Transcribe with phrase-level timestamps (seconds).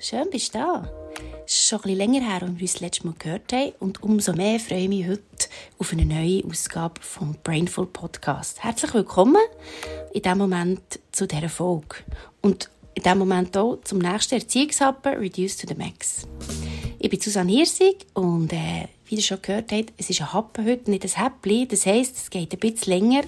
[0.00, 0.90] Schön bist du da.
[1.46, 4.02] Es ist schon ein länger her, als wir uns das letzte Mal gehört haben und
[4.02, 8.62] umso mehr freue ich mich heute auf eine neue Ausgabe vom Brainful Podcast.
[8.62, 9.42] Herzlich willkommen
[10.12, 10.80] in diesem Moment
[11.12, 11.96] zu dieser Folge
[12.42, 16.26] und in diesem Moment auch zum nächsten Erziehungshappen Reduce to the Max.
[16.98, 20.66] Ich bin Susanne Hirsig und äh, wie ihr schon gehört habt, es ist ein Happen
[20.66, 21.68] heute, nicht ein Häppchen.
[21.68, 23.22] Das heisst, es geht ein bisschen länger,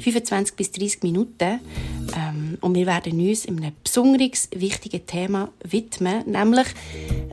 [0.00, 1.60] 25 bis 30 Minuten.
[2.16, 6.66] Ähm, und wir werden uns einem besonders wichtigen Thema widmen, nämlich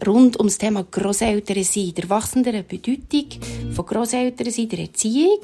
[0.06, 3.26] rund um das Thema Grosseltern sein, der wachsenden Bedeutung
[3.74, 5.40] von Grosseltern sein, der Erziehung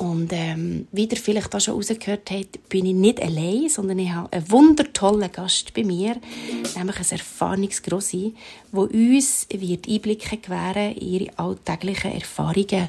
[0.00, 4.10] und ähm, wie ihr vielleicht auch schon rausgehört habt, bin ich nicht allein, sondern ich
[4.10, 6.16] habe einen wundertollen Gast bei mir,
[6.74, 8.34] nämlich ein Erfahrungsgrossi,
[8.72, 12.88] der uns wird Einblicke gewähren in ihre alltäglichen Erfahrungen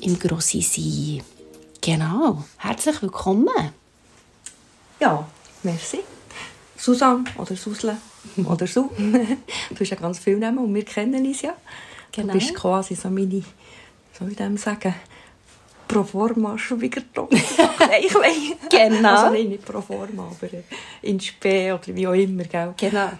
[0.00, 1.22] im Grossi sein.
[1.82, 2.42] Genau.
[2.56, 3.50] Herzlich willkommen.
[4.98, 5.28] Ja,
[5.62, 5.98] merci.
[6.74, 7.98] Susanne oder Susle
[8.46, 8.90] oder so.
[8.98, 11.54] du hast ja ganz viele Namen und wir kennen uns ja.
[12.12, 12.32] Genau.
[12.32, 13.42] Du bist quasi so meine,
[14.18, 14.94] soll ich dem sagen,
[15.86, 17.36] pro forma Schwiegertochter.
[18.00, 18.68] ich weiß.
[18.70, 19.08] Genau.
[19.08, 20.52] Also nein, nicht pro forma, aber
[21.02, 22.44] in Spee oder wie auch immer.
[22.44, 22.74] Gell?
[22.76, 23.10] Genau.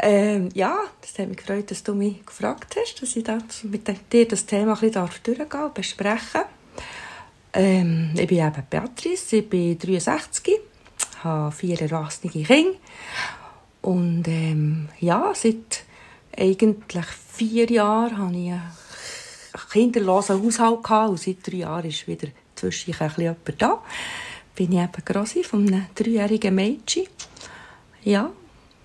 [0.00, 4.12] Ähm, ja, das hat mich gefreut, dass du mich gefragt hast, dass ich das mit
[4.12, 6.42] dir das Thema ein bisschen durchgehen und besprechen
[7.52, 10.58] ähm, Ich bin eben Beatrice, ich bin 63,
[11.22, 12.78] habe vier erwachsene Kinder
[13.82, 15.84] und ähm, ja, seit
[16.36, 18.52] eigentlich vier Jahren habe ich
[19.72, 23.82] kinderlosen Haushalt gehabt und seit drei Jahren ist wieder zwischen ein bisschen jemand da.
[24.54, 27.06] Bin ich eben Grossi von einem dreijährigen Mädchen.
[28.04, 28.30] Ja,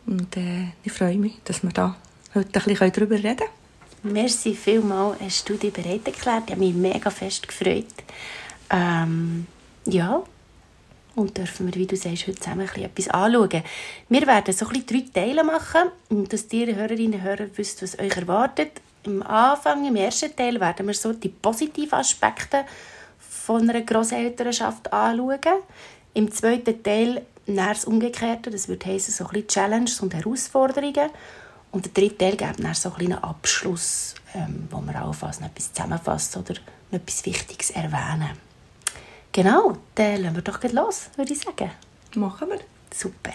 [0.06, 1.96] und äh, ich freue mich, dass wir da
[2.34, 4.14] heute ein bisschen darüber reden können.
[4.14, 6.44] Merci vielmals, hast du dich bereit erklärt.
[6.46, 7.86] Ich habe mich mega fest gefreut.
[8.70, 9.48] Ähm,
[9.86, 10.24] ja,
[11.16, 13.64] und dürfen wir, wie du sagst, heute zusammen ein etwas anschauen.
[14.08, 15.90] Wir werden so ein drei Teile machen,
[16.30, 18.82] dass ihr Hörerinnen und Hörer wisst, was euch erwartet.
[19.06, 22.66] Am Anfang, im ersten Teil, werden wir so die positiven Aspekte
[23.20, 25.62] von einer Grosselternschaft anschauen.
[26.14, 31.10] Im zweiten Teil näher das Umgekehrte, das würde heißen so ein bisschen Challenges und Herausforderungen.
[31.72, 35.48] Und der dritte Teil gibt dann so ein einen Abschluss, ähm, wo wir allenfalls noch
[35.48, 36.56] etwas zusammenfassen oder
[36.92, 38.32] noch etwas Wichtiges erwähnen.
[39.32, 41.72] Genau, dann lassen wir doch los, würde ich sagen.
[42.16, 42.60] Machen wir.
[42.94, 43.34] Super.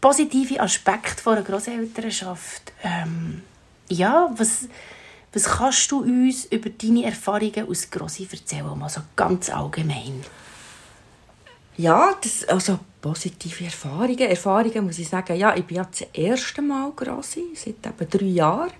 [0.00, 2.72] Positive Aspekte einer Grosselternschaft.
[2.84, 3.42] Ähm,
[3.88, 4.68] ja, was,
[5.32, 10.22] was kannst du uns über deine Erfahrungen aus Grossi erzählen, mal ganz allgemein?
[11.76, 14.18] Ja, das, also positive Erfahrungen.
[14.18, 18.26] Erfahrungen muss ich sagen, ja, ich bin ja das erste Mal Grossi, seit etwa drei
[18.26, 18.72] Jahren.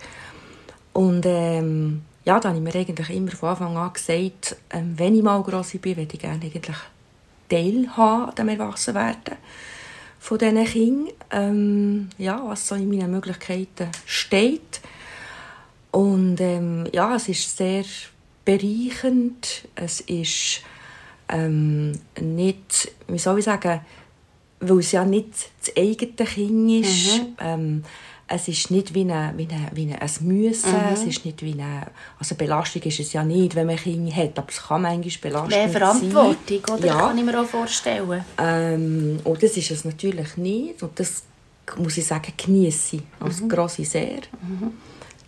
[0.95, 5.15] Und ähm, ja, da habe ich mir eigentlich immer von Anfang an gesagt, ähm, wenn
[5.15, 6.77] ich mal Grossi bin, würde ich gerne eigentlich
[7.49, 9.37] teilhaben an dem Erwachsenwerden
[10.19, 11.15] von diesen Kindern.
[11.31, 14.81] Ähm, ja, was so in meinen Möglichkeiten steht.
[15.97, 17.85] Und ähm, ja, es ist sehr
[18.45, 19.67] bereichend.
[19.75, 20.61] Es ist
[21.31, 23.81] ähm, nicht, wie soll ich sagen,
[24.61, 27.19] weil es ja nicht das eigene Kind ist.
[27.19, 27.37] Mhm.
[27.41, 27.85] Ähm,
[28.29, 30.93] es ist nicht wie, eine, wie, eine, wie ein Müssen, mhm.
[30.93, 31.87] es ist nicht wie eine,
[32.19, 35.51] also Belastung ist es ja nicht, wenn man Kinder hat, aber es kann manchmal belastend
[35.51, 36.37] Mehr Verantwortung,
[36.67, 36.77] sein.
[36.77, 36.87] oder?
[36.87, 36.99] Ja.
[36.99, 38.25] kann ich mir auch vorstellen.
[38.37, 41.23] Ähm, und das ist es natürlich nicht und das
[41.79, 43.49] muss ich sagen, genieße ich als mhm.
[43.49, 44.23] grosse sehr.
[44.43, 44.73] Mhm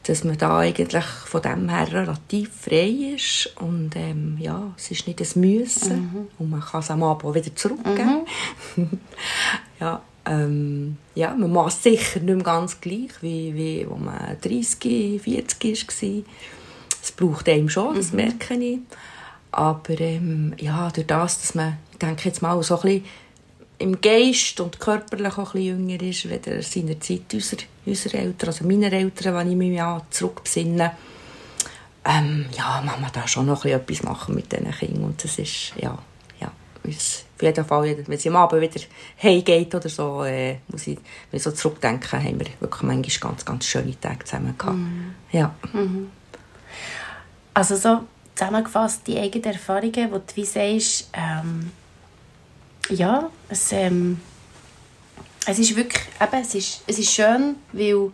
[0.08, 5.06] dass man da eigentlich von dem her relativ frei ist und ähm, ja, es ist
[5.06, 6.28] nicht ein Müssen mhm.
[6.38, 8.24] und man kann es am Abend wieder zurückgeben.
[8.76, 8.88] Mhm.
[9.80, 15.20] ja, ähm, ja, man macht sicher nicht mehr ganz gleich, wie, wie als man 30,
[15.20, 16.22] 40 war.
[17.02, 18.16] Es braucht einem schon, das mhm.
[18.16, 18.78] merke ich.
[19.50, 23.04] Aber ähm, ja, durch das, dass man, ich denke jetzt mal, so ein bisschen
[23.78, 28.48] im Geist und körperlich auch ein bisschen jünger ist, weder seiner Zeit unserer, unserer Eltern,
[28.48, 30.92] also meiner Eltern, wenn ich mich an zurückbesinne,
[32.04, 35.74] ähm, ja, man man da schon noch etwas machen mit diesen Kindern und das ist,
[35.80, 35.96] ja,
[36.40, 38.80] ja, auf jeden Fall, wenn sie am Abend wieder
[39.22, 40.98] heimgeht oder so, äh, muss ich,
[41.30, 44.76] wenn ich so zurückdenke, haben wir wirklich manchmal ganz, ganz schöne Tage zusammen gehabt.
[44.76, 45.14] Mhm.
[45.30, 45.54] Ja.
[45.72, 46.10] Mhm.
[47.54, 48.00] Also so
[48.34, 51.70] zusammengefasst, die eigenen Erfahrungen, wo du wie sagst, ähm
[52.90, 54.20] ja, es, ähm,
[55.46, 58.10] es ist wirklich, eben, es ist, es ist schön, weil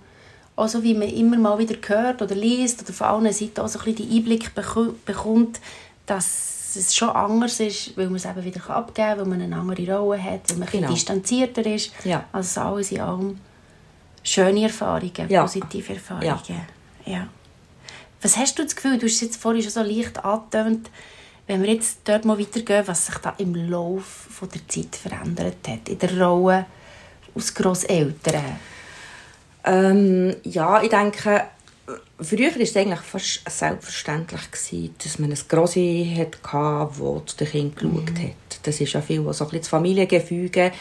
[0.57, 3.69] auch so wie man immer mal wieder hört oder liest oder von allen Seiten auch
[3.69, 5.61] so ein bisschen die Einblick bekommt,
[6.07, 9.57] dass es schon anders ist, weil man es eben wieder abgeben kann, weil man eine
[9.57, 10.93] andere Rolle hat, weil man genau.
[10.93, 11.93] distanzierter ist.
[12.05, 12.25] Ja.
[12.33, 13.39] Also alles in allem
[14.23, 15.43] schöne Erfahrungen, ja.
[15.43, 16.39] positive Erfahrungen.
[16.49, 17.13] Ja.
[17.13, 17.27] ja.
[18.23, 20.91] Was hast du das Gefühl, du hast es jetzt vorhin schon so leicht angetönt,
[21.47, 25.89] wenn wir jetzt dort mal weitergehen, was sich da im Laufe der Zeit verändert hat,
[25.89, 26.67] in der Rolle
[27.35, 28.59] als Grosseltern?
[29.65, 31.45] Ähm, ja, ich denke,
[32.21, 37.75] früher war es eigentlich fast selbstverständlich, gewesen, dass man ein Grossi hatte, das zu den
[37.75, 38.07] Kindern mhm.
[38.07, 38.59] geschaut hat.
[38.63, 40.73] Das ist ja viel so ein bisschen das Familiengefüge,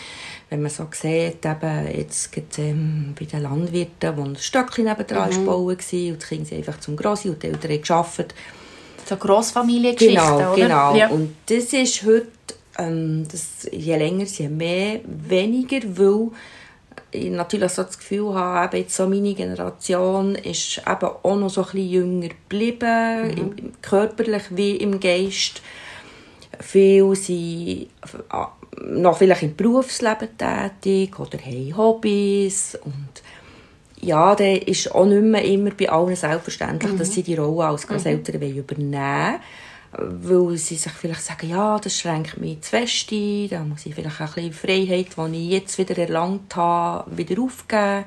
[0.49, 5.41] wenn man so sieht, eben jetzt gibt ähm, bei den Landwirten, wo ein Stöckchen nebendran
[5.41, 5.47] mhm.
[5.47, 8.35] war und die Kinder sind einfach zum Grossi und die Eltern haben gearbeitet.
[9.05, 10.55] So Grossfamiliengeschichten, genau, oder?
[10.55, 11.07] Genau, ja.
[11.09, 12.27] Und das ist heute,
[12.77, 16.29] ähm, das, je länger, je mehr, weniger, weil
[17.11, 21.49] ich natürlich so das Gefühl habe, eben jetzt so meine Generation ist eben auch noch
[21.49, 23.37] so ein bisschen jünger geblieben, mhm.
[23.37, 25.61] im, körperlich wie im Geist.
[26.59, 27.87] Viele sind
[28.31, 28.45] äh,
[28.81, 33.21] noch vielleicht im Berufsleben tätig oder haben Hobbys und
[34.03, 36.97] ja, dann ist auch nicht mehr immer bei allen selbstverständlich, mhm.
[36.97, 38.57] dass sie die Rolle als Großeltern mhm.
[38.57, 39.39] übernehmen wollen
[39.97, 43.93] weil sie sich vielleicht sagen, ja, das schränkt mich zu fest ein, da muss ich
[43.93, 48.05] vielleicht auch ein bisschen Freiheit, die ich jetzt wieder erlangt habe, wieder aufgeben.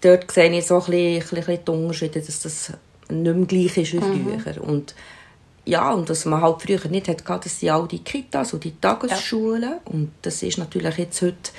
[0.00, 2.72] Dort sehe ich so ein bisschen, ein bisschen die Unterschiede, dass das
[3.10, 4.40] nicht mehr gleich ist wie mhm.
[4.40, 4.62] früher.
[4.62, 4.94] Und
[5.64, 8.80] ja, und dass man halt früher nicht hatte, das sind all die Kitas und die
[8.80, 9.62] Tagesschulen.
[9.62, 9.80] Ja.
[9.84, 11.50] Und das ist natürlich jetzt heute,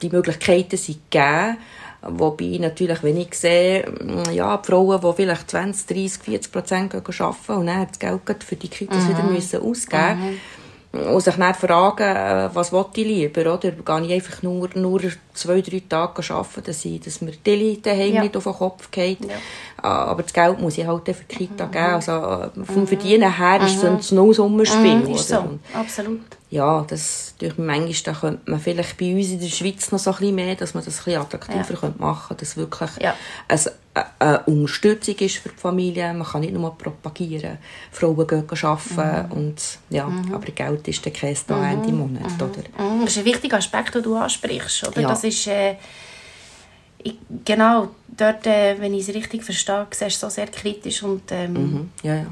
[0.00, 1.56] die Möglichkeiten sind gegeben.
[2.04, 6.94] Wobei natürlich, wenn ich sehe, mm, ja, die Frauen, die vielleicht 20, 30, 40 Prozent
[6.94, 9.08] arbeiten und dann das Geld für die Kitas mhm.
[9.10, 10.38] wieder müssen ausgeben
[10.92, 11.14] müssen, mhm.
[11.14, 13.70] und sich dann fragen, äh, was will ich lieber, oder?
[13.70, 15.00] Gehe ich einfach nur, nur
[15.34, 18.22] zwei, drei Tage arbeiten, dass, ich, dass mir die Leute daheim ja.
[18.22, 19.24] nicht auf den Kopf geht.
[19.24, 19.34] Ja.
[19.82, 21.70] Ah, aber das Geld muss ich halt für die Kita mhm.
[21.72, 21.84] geben.
[21.84, 22.86] Also, äh, vom mhm.
[22.86, 23.96] Verdienen her ist es mhm.
[23.96, 24.96] ein Nullsummenspiel.
[24.96, 26.20] Mhm, ist so, absolut
[26.52, 30.10] ja, das durch manchmal da könnte man vielleicht bei uns in der Schweiz noch so
[30.10, 31.94] ein bisschen mehr, dass man das ein bisschen attraktiver ja.
[31.96, 33.14] machen könnte, dass wirklich ja.
[33.48, 36.12] eine, eine Unterstützung ist für die Familie.
[36.12, 37.56] Man kann nicht nur propagieren,
[37.90, 39.32] Frauen gehen arbeiten mhm.
[39.32, 40.34] und ja, mhm.
[40.34, 41.64] aber Geld ist der Käse da mhm.
[41.64, 42.36] Ende Monat, mhm.
[42.36, 42.84] oder?
[42.84, 43.00] Mhm.
[43.04, 45.00] Das ist ein wichtiger Aspekt, den du ansprichst, oder?
[45.00, 45.08] Ja.
[45.22, 45.76] Das ist äh,
[47.02, 51.22] ich, genau dort, äh, wenn ich es richtig verstehe, siehst du so sehr kritisch und
[51.30, 51.90] ähm, mhm.
[52.02, 52.26] ja, ja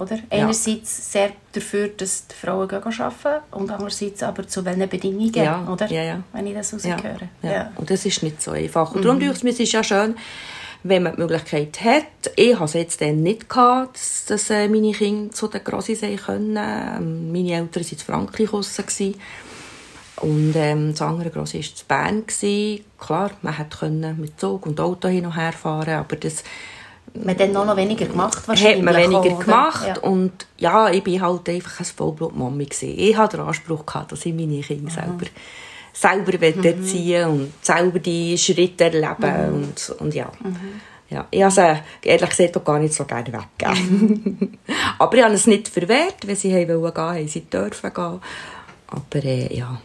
[0.00, 0.18] oder?
[0.30, 5.86] Einerseits sehr dafür, dass die Frauen arbeiten und andererseits aber zu welchen Bedingungen, ja, oder?
[5.90, 6.22] Ja, ja.
[6.32, 7.28] Wenn ich das rausgehöre.
[7.42, 7.72] Ja, ja.
[7.76, 8.92] Und das ist nicht so einfach.
[8.92, 9.04] Und mhm.
[9.04, 10.16] darum denke ich, es ja schön,
[10.82, 12.32] wenn man die Möglichkeit hat.
[12.36, 15.96] Ich hatte es jetzt dann nicht, gehabt, dass, dass äh, meine Kinder zu den Grossi
[15.96, 16.56] können.
[16.58, 19.14] Ähm, meine Eltern waren in Frankreich draussen.
[20.20, 22.24] Und ähm, das andere Grosse war zu Bern.
[22.98, 26.44] Klar, man konnte mit Zug und Auto hin und her fahren, aber das
[27.14, 28.76] man dann noch, weniger gemacht wahrscheinlich.
[28.76, 29.98] Hat man weniger auch, gemacht ja.
[30.02, 34.34] und ja, ich bin halt einfach ein Vollblut-Mami Ich hatte den Anspruch, gehabt, dass ich
[34.34, 34.90] meine Kinder mhm.
[34.90, 35.26] selber,
[35.92, 36.64] selber mhm.
[36.64, 39.54] erziehen und selber die Schritte erleben mhm.
[39.54, 40.30] und, und ja.
[40.40, 40.80] Mhm.
[41.08, 44.58] Ja, ich habe sie ehrlich gesagt auch gar nicht so gerne weggegeben.
[44.98, 48.20] Aber ich habe es nicht verwehrt, wenn sie wollten gehen, haben sie dürfen gehen.
[48.86, 49.80] Aber äh, ja.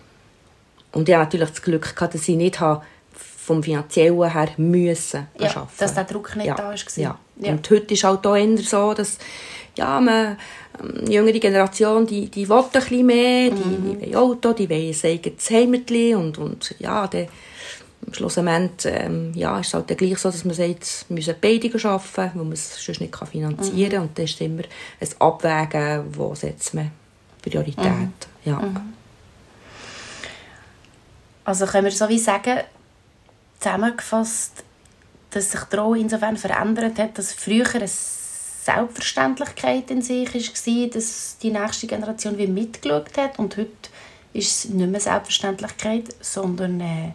[0.96, 2.82] Und ich habe natürlich das Glück gehabt, dass ich nicht habe
[3.46, 5.70] vom Finanziellen her müssen ja, arbeiten.
[5.78, 6.56] dass der Druck nicht ja.
[6.56, 6.76] da war.
[6.96, 7.20] Ja.
[7.38, 7.52] ja.
[7.52, 9.20] Und heute ist halt auch eher so, dass
[9.76, 10.38] ja, man,
[10.82, 14.00] ähm, die jüngere Generation, die, die will ein bisschen mehr, die, mhm.
[14.00, 17.28] die will Auto, die will ein eigenes Heimatli und, und ja, dann
[18.14, 22.40] schlussendlich ähm, ja, ist es halt gleich so, dass man sagt, wir müssen beide arbeiten,
[22.40, 24.00] weil man es sonst nicht finanzieren kann.
[24.00, 24.08] Mhm.
[24.08, 24.64] Und dann ist immer
[25.02, 26.92] ein Abwägen, wo setzt man
[27.42, 27.86] Priorität.
[27.86, 28.10] Mhm.
[28.46, 28.60] Ja.
[28.60, 28.94] Mhm.
[31.46, 32.60] Also können wir so wie sagen,
[33.60, 34.64] zusammengefasst,
[35.32, 41.38] dass sich die Rolle insofern verändert hat, dass früher eine Selbstverständlichkeit in sich war, dass
[41.38, 43.90] die nächste Generation wie mitgeschaut hat und heute
[44.34, 47.12] ist es nicht mehr Selbstverständlichkeit, sondern äh,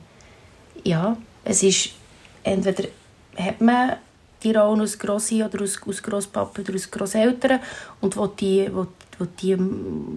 [0.85, 1.91] ja, es ist
[2.45, 2.89] entweder
[3.37, 3.97] hat man
[4.43, 7.61] die Rolle aus Grossi oder aus, aus Grosspapa oder aus Grosseltern
[8.01, 8.87] und will die, will,
[9.19, 9.57] will die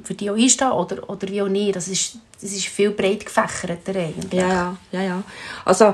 [0.03, 1.75] für die auch einstehen oder, oder wie auch nicht.
[1.75, 4.41] Das ist, das ist viel breit gefächerter eigentlich.
[4.41, 5.23] Ja, ja, ja.
[5.65, 5.93] Also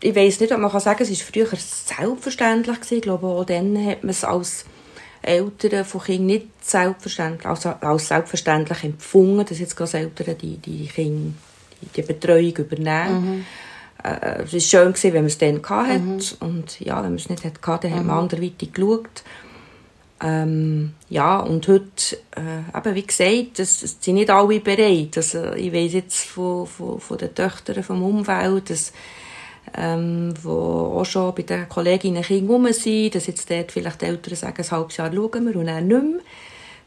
[0.00, 2.96] ich weiß nicht, ob man kann sagen, es war früher selbstverständlich gewesen.
[2.96, 4.64] Ich glaube, auch dann hat man es als
[5.22, 11.32] Eltern von Kindern nicht selbstverständlich, also als selbstverständlich empfunden, dass jetzt Eltern die, die Kinder
[11.96, 13.24] die Betreuung übernehmen.
[13.24, 13.46] Mhm.
[14.02, 15.98] Äh, es war schön, gewesen, wenn man es dann hatte.
[15.98, 16.20] Mhm.
[16.40, 17.96] Und ja, wenn man es nicht hatte, dann mhm.
[17.96, 19.22] hat man anderweitig geschaut.
[20.24, 25.16] Ähm, ja, und heute, äh, eben wie gesagt, das, das sind nicht alle bereit.
[25.16, 28.92] Also, ich weiß jetzt von, von, von den Töchtern vom Umfeld, dass
[29.74, 34.06] ähm, wo auch schon bei den Kolleginnen Kinder rum sind, dass jetzt dort vielleicht die
[34.06, 36.20] Eltern sagen, ein halbes Jahr schauen wir und dann nicht mehr.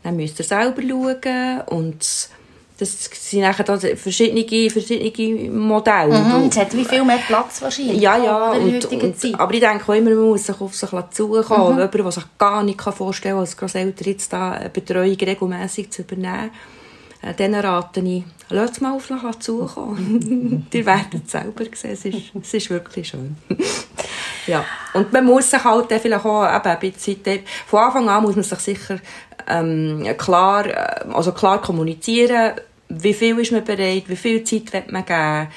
[0.04, 2.30] Dann müsst ihr selber schauen und
[2.78, 6.20] das sind nachher verschiedene, verschiedene Modelle.
[6.20, 8.02] Mhm, es hat wie viel mehr Platz wahrscheinlich.
[8.02, 8.52] Ja, ja.
[8.52, 11.76] Und, und, aber ich denke auch immer, man muss sich auf sich zukommen.
[11.76, 11.80] Mhm.
[11.80, 16.02] Jemand, der sich gar nicht vorstellen kann, als Grosseltern jetzt da eine Betreuung regelmässig zu
[16.02, 16.52] übernehmen.
[17.26, 20.68] Äh, Dann rate ich, lasst mal auf mich zukommen.
[20.74, 23.36] Ihr werdet es selber sehen, es ist, es ist wirklich schön.
[24.48, 24.64] ja.
[24.94, 28.44] Und man muss sich halt vielleicht auch eben ein bisschen, von Anfang an muss man
[28.44, 29.00] sich sicher
[29.48, 32.54] ähm, klar, äh, also klar kommunizieren,
[32.90, 35.48] wie viel ist man bereit, wie viel Zeit wird man geben,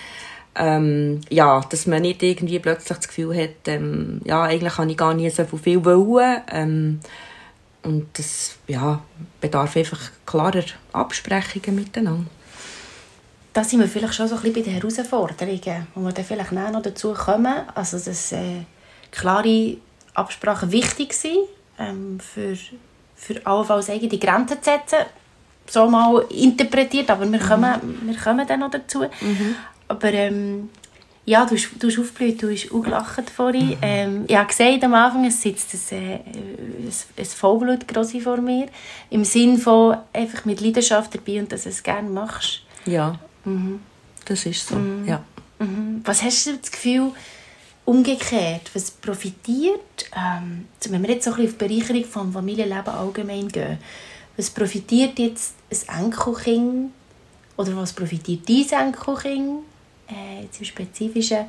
[0.57, 4.97] ähm, ja, dass man nicht irgendwie plötzlich das Gefühl hat, ähm, ja, eigentlich kann ich
[4.97, 6.41] gar nicht so viel wollen.
[6.51, 7.01] Ähm,
[7.83, 9.01] und das ja,
[9.41, 12.31] bedarf einfach klarer Absprechungen miteinander.
[13.53, 16.53] Da sind wir vielleicht schon so ein bisschen bei den Herausforderungen, wo wir dann vielleicht
[16.53, 17.55] noch dazu kommen.
[17.75, 18.63] Also, dass äh,
[19.11, 19.77] klare
[20.15, 21.39] Absprachen wichtig sind,
[21.79, 22.57] ähm, für,
[23.17, 25.07] für allenfalls eigene Grenzen zu setzen.
[25.67, 29.05] So mal interpretiert, aber wir kommen, wir kommen dann noch dazu.
[29.89, 30.71] Aber ähm,
[31.29, 33.77] ja, du hast, du hast aufgeblüht, du hast auch gelacht vorhin.
[33.83, 36.15] Ähm, ich habe gesagt am Anfang, es sitzt ein, äh,
[37.19, 38.69] ein, Vollblutgrossi vor mir.
[39.11, 42.63] Im Sinn von einfach mit Leidenschaft dabei und dass du es gerne machst.
[42.87, 43.19] Ja,
[44.25, 45.23] das ist so, ja.
[45.59, 46.01] Mhm.
[46.05, 47.13] Was hast du das Gefühl,
[47.85, 52.89] umgekehrt, was profitiert, ähm, wenn wir jetzt so ein bisschen auf die Bereicherung vom Familienleben
[52.89, 53.79] allgemein gehen,
[54.39, 56.93] was profitiert jetzt ein Enkelkind
[57.59, 59.65] oder was profitiert dein Enkelkind,
[60.11, 61.47] äh, im Spezifischen,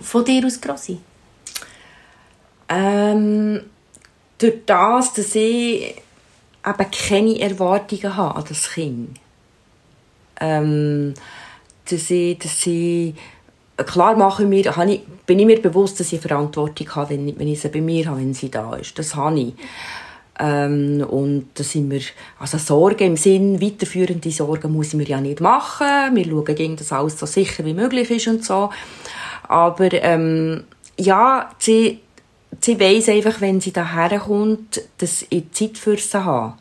[0.00, 0.98] von dir aus Grossi?
[2.68, 3.62] Ähm,
[4.38, 5.96] durch das, dass ich
[6.66, 9.18] eben keine Erwartungen habe an das Kind.
[10.40, 11.14] Ähm,
[11.90, 13.14] dass ich, dass ich
[13.84, 17.48] klar mache ich mir, habe ich, bin ich mir bewusst, dass ich Verantwortung habe, wenn
[17.48, 18.98] ich sie bei mir habe, wenn sie da ist.
[18.98, 19.54] Das habe ich.
[20.38, 22.00] Ähm, und da sind wir,
[22.38, 26.14] also Sorgen im Sinn, weiterführende Sorgen muss ich mir ja nicht machen.
[26.14, 28.70] Wir schauen gegen das alles so sicher wie möglich ist und so.
[29.48, 30.64] Aber, ähm,
[30.98, 32.00] ja, sie,
[32.60, 36.54] sie weiss einfach, wenn sie daher kommt, dass ich Zeit für sie habe.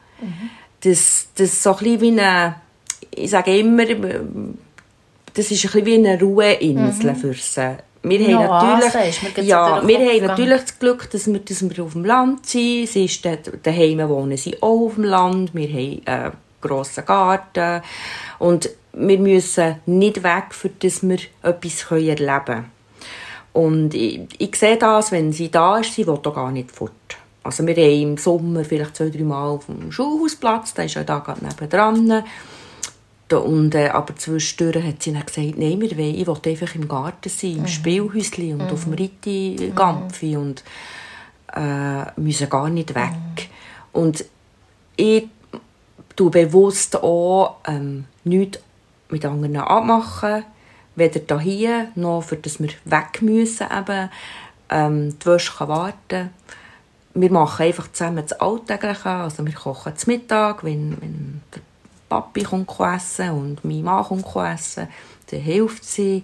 [0.82, 2.56] Das, das so ein bisschen wie eine,
[3.12, 7.78] ich sage immer, das ist ein bisschen wie eine Ruheinsel für sie.
[8.10, 12.06] Wir haben natürlich, ja, wir haben natürlich das Glück, dass wir, dass wir auf dem
[12.06, 12.88] Land sind.
[12.88, 15.54] Sie ist dort, daheim wohnen sie auch auf dem Land.
[15.54, 17.82] Wir haben einen grossen Garten.
[18.40, 22.72] Und wir müssen nicht weg, für dass wir etwas erleben können.
[23.54, 26.92] Und ich, ich sehe das, wenn sie da ist, sie will da gar nicht fort.
[27.44, 31.04] Also wir haben im Sommer vielleicht zwei, drei Mal auf dem Schulhausplatz, der ist ja
[31.04, 32.24] da gerade nebendran.
[33.34, 36.88] Und, äh, aber zwischendurch hat sie dann gesagt, nein, wir wollen, ich will einfach im
[36.88, 40.64] Garten sein, im Spielhäuschen und auf dem Ritti-Gampfi und
[41.54, 43.50] äh, müssen gar nicht weg.
[43.92, 44.24] Und
[44.96, 45.28] ich
[46.16, 48.60] tue bewusst auch ähm, nichts
[49.10, 50.44] mit anderen abmachen,
[50.96, 53.68] weder hier noch, für dass wir weg müssen.
[53.76, 54.10] Eben.
[54.70, 56.30] Ähm, die Wäsche kann warten.
[57.14, 59.10] Wir machen einfach zusammen das Alltägliche.
[59.10, 61.62] Also wir kochen zum Mittag, wenn, wenn der
[62.10, 64.88] Papi kommt essen und mein Mann kommt essen,
[65.30, 66.24] dann hilft sie.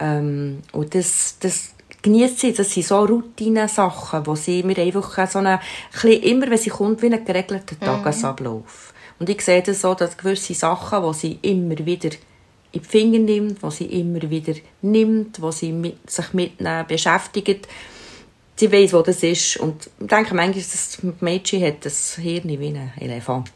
[0.00, 2.52] Ähm, und das, das genießt sie.
[2.52, 5.60] Das sind so Routinen-Sachen, wo sie mir einfach so eine,
[6.02, 8.92] immer wenn sie kommt, wie einen geregelten Tagesablauf.
[9.18, 12.10] Und ich sehe das so, dass gewisse Sachen, die sie immer wieder
[12.72, 16.86] in die Finger nimmt, die sie immer wieder nimmt, wo sie mit, sich mit ihnen
[16.86, 17.68] beschäftigt,
[18.56, 19.56] sie weiß, wo das ist.
[19.58, 23.50] Und ich denke manchmal, dass das Mädchen hat das Hirn wie ein Elefant.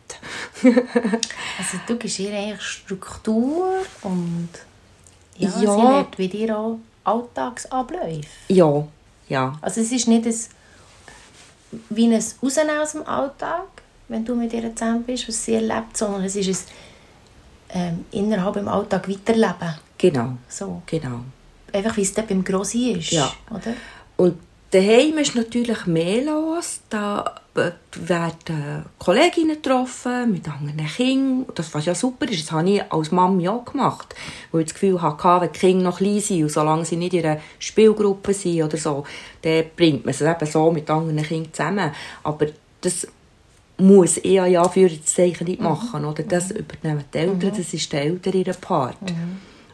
[0.63, 4.49] Also du gibst ihr eigentlich Struktur und
[5.37, 5.59] ja, Ja.
[5.59, 8.27] sie lernt wie dir auch Alltagsabläufe.
[8.49, 8.87] Ja,
[9.29, 9.59] ja.
[9.61, 10.35] Also es ist nicht ein,
[11.91, 13.67] wie ein Rausnehmen aus dem Alltag,
[14.09, 16.69] wenn du mit ihr zusammen bist, was sie erlebt, sondern es ist
[17.71, 19.75] ein ähm, innerhalb im Alltag weiterleben.
[19.99, 20.83] Genau, So.
[20.87, 21.21] genau.
[21.73, 23.11] Einfach wie es dort beim Grossi ist.
[23.11, 23.31] Ja.
[23.51, 23.75] Oder?
[24.17, 24.39] Und
[24.71, 26.81] daheim ist natürlich mehr los.
[26.91, 27.35] Da
[27.95, 31.47] werden Kolleginnen getroffen mit anderen Kindern.
[31.55, 34.15] Das, was ja super ist, das habe ich als Mami auch gemacht.
[34.53, 37.15] Weil ich das Gefühl hatte, wenn die Kinder noch klein sind und solange sie nicht
[37.15, 39.05] in einer Spielgruppe sind oder so,
[39.43, 41.93] dann bringt man es eben so mit anderen Kindern zusammen.
[42.23, 42.47] Aber
[42.81, 43.07] das
[43.79, 46.05] muss ich ja, ja für das Zeichen nicht machen.
[46.05, 46.23] Oder?
[46.23, 48.97] Das übernehmen die Eltern, das ist der Eltern ihre Part.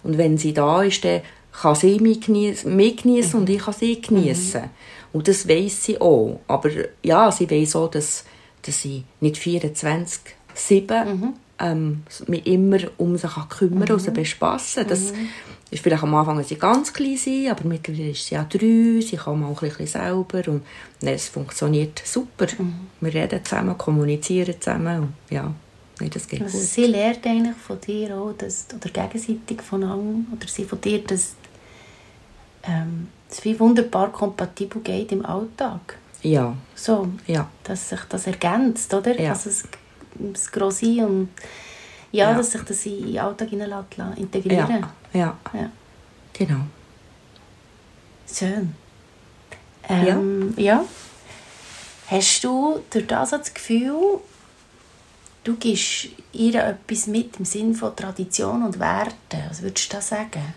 [0.02, 1.22] Und wenn sie da ist, dann
[1.61, 4.70] kann sie mich geniessen, mich geniessen und ich kann sie geniessen.
[5.12, 6.40] Und das weiss sie auch.
[6.49, 6.70] Aber
[7.02, 8.25] ja, sie weiss auch, dass,
[8.62, 10.20] dass sie nicht 24,
[10.54, 15.12] 7 ähm, mich immer um sie kann kümmern und sie bespassen Das
[15.70, 19.00] ist vielleicht am Anfang, wenn sie ganz klein sind, aber mittlerweile ist sie ja drei,
[19.00, 20.62] sie kann auch ein bisschen selber und
[21.00, 22.46] nein, es funktioniert super.
[23.00, 25.52] Wir reden zusammen, kommunizieren zusammen und ja,
[26.00, 26.66] nein, das geht Also gut.
[26.66, 31.34] sie lernt eigentlich von dir auch, dass, oder gegenseitig voneinander, oder sie von dir, dass
[32.66, 35.99] ähm, es wie wunderbar kompatibel geht im Alltag.
[36.23, 37.49] Ja, So, ja.
[37.64, 39.21] dass sich das ergänzt, oder?
[39.21, 39.30] Ja.
[39.33, 39.64] Also das,
[40.14, 41.28] das Grossi und
[42.12, 42.37] Ja, Ja.
[42.37, 43.52] dass sich das in den Alltag
[44.16, 44.87] integrieren.
[45.12, 45.71] Ja, ja, Ja.
[46.33, 46.61] genau.
[48.33, 48.75] Schön.
[49.88, 50.85] Ähm, ja.
[52.06, 54.21] Hast du durch das das Gefühl,
[55.42, 59.44] du gibst ihr etwas mit im Sinne von Tradition und Werte?
[59.49, 60.54] Was würdest du da sagen?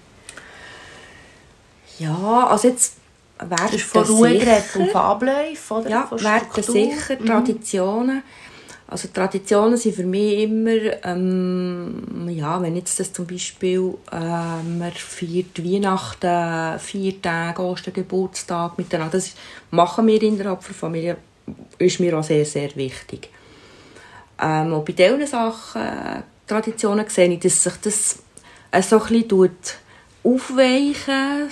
[2.00, 2.96] Ja, also jetzt
[3.39, 4.62] Werte hast von Ruhe sicher.
[4.75, 5.89] und von Abläufen, oder?
[5.89, 8.24] Ja, Werte sicher, Traditionen.
[8.89, 14.92] Also Traditionen sind für mich immer, ähm, ja, wenn jetzt das zum Beispiel, äh, man
[14.94, 19.34] feiert Weihnachten, vier Tage, Ostergeburtstag miteinander, das
[19.72, 21.18] machen wir innerhalb der Familie,
[21.77, 23.30] ist mir auch sehr, sehr wichtig.
[24.42, 28.20] Ähm, und bei diesen Sachen, äh, Traditionen sehe ich, dass sich das
[28.72, 29.77] äh, so ein bisschen tut
[30.24, 31.50] aufweichen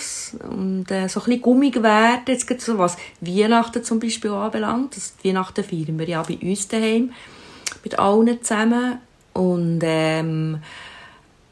[0.49, 2.21] und äh, so ein bisschen gummig werden.
[2.27, 4.95] Jetzt gibt so was Weihnachten zum Beispiel anbelangt.
[4.95, 7.13] Das Weihnachten feiern wir ja bei uns daheim
[7.83, 8.99] mit allen zusammen.
[9.33, 10.59] Und ähm,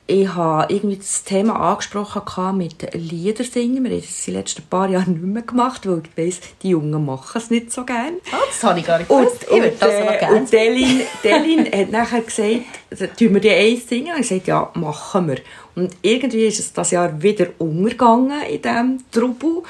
[0.06, 3.86] ich habe irgendwie das Thema angesprochen mit Lieder singen.
[3.86, 6.70] Wir haben das in den letzten paar Jahren nicht mehr gemacht, weil ich weiss, die
[6.70, 8.18] Jungen machen es nicht so gerne.
[8.32, 9.44] Ah, das habe ich gar nicht Und, gewusst.
[9.44, 10.36] Ich würde und, das noch äh, gerne.
[10.36, 14.14] und Delin, Delin hat nachher gesagt, also, tun wir die eins singen?
[14.14, 15.38] Und ich gesagt, ja, machen wir.
[15.76, 19.64] Und irgendwie ist es das Jahr wieder umgegangen in diesem Trubel,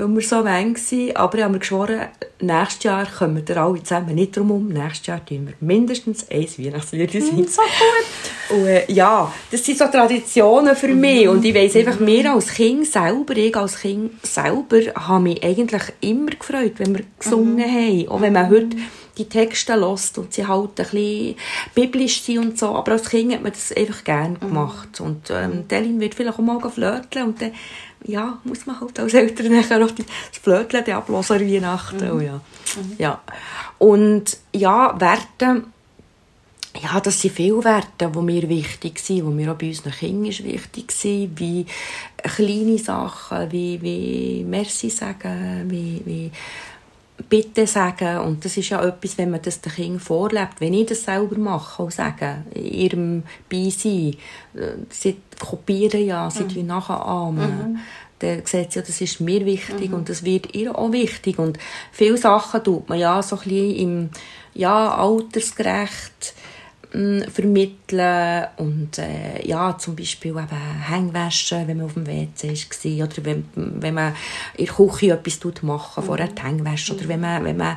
[0.00, 1.16] weil wir so eng waren.
[1.16, 2.00] Aber ich habe mir geschworen,
[2.40, 4.68] nächstes Jahr kommen wir alle zusammen nicht drum um.
[4.68, 7.46] Nächstes Jahr tun wir mindestens ein Weihnachtslied singen.
[7.48, 8.58] so gut.
[8.58, 11.28] Und, äh, ja, das sind so Traditionen für mich.
[11.28, 15.82] Und ich weiss einfach, wir als Kind selber, ich als Kind selber, habe mich eigentlich
[16.00, 18.08] immer gefreut, wenn wir gesungen haben.
[18.08, 18.76] Auch wenn man heute
[19.18, 21.36] die Texte hört und sie halt ein bisschen
[21.74, 22.68] biblisch sind und so.
[22.68, 25.00] Aber als Kind hat man das einfach gerne gemacht.
[25.00, 27.52] Und ähm, Delin wird vielleicht auch mal flirten und dann
[28.04, 30.06] ja, muss man halt als Eltern nachher auch das
[30.68, 32.10] dann abhören an Weihnachten.
[32.10, 32.40] Oh, ja.
[32.98, 33.20] ja.
[33.78, 35.64] Und ja, Werte,
[36.82, 40.30] ja, das sind viele Werte, die mir wichtig sind, die mir auch bei unseren Kindern
[40.30, 41.66] ist wichtig sind, wie
[42.22, 46.30] kleine Sachen, wie, wie Merci sagen, wie, wie
[47.28, 48.18] Bitte sagen.
[48.18, 50.60] Und das ist ja etwas, wenn man das den Kindern vorlebt.
[50.60, 54.16] Wenn ich das selber mache, auch sagen, in ihrem Beisein,
[54.88, 56.66] sie kopieren ja, sie mhm.
[56.66, 57.80] nachahmen.
[58.20, 61.38] Dann sieht sie ja, das ist mir wichtig und das wird ihr auch wichtig.
[61.38, 61.58] Und
[61.90, 64.10] viele Sachen tut man ja so ein bisschen im,
[64.54, 66.34] ja, altersgerecht
[67.32, 70.48] vermitteln und äh, ja, zum Beispiel eben
[70.88, 72.48] Hängwäsche, wenn man auf dem WC
[72.98, 74.14] war oder wenn, wenn man
[74.56, 77.76] in der Küche etwas tut machen, vorher die Hängwäsche oder wenn man, wenn man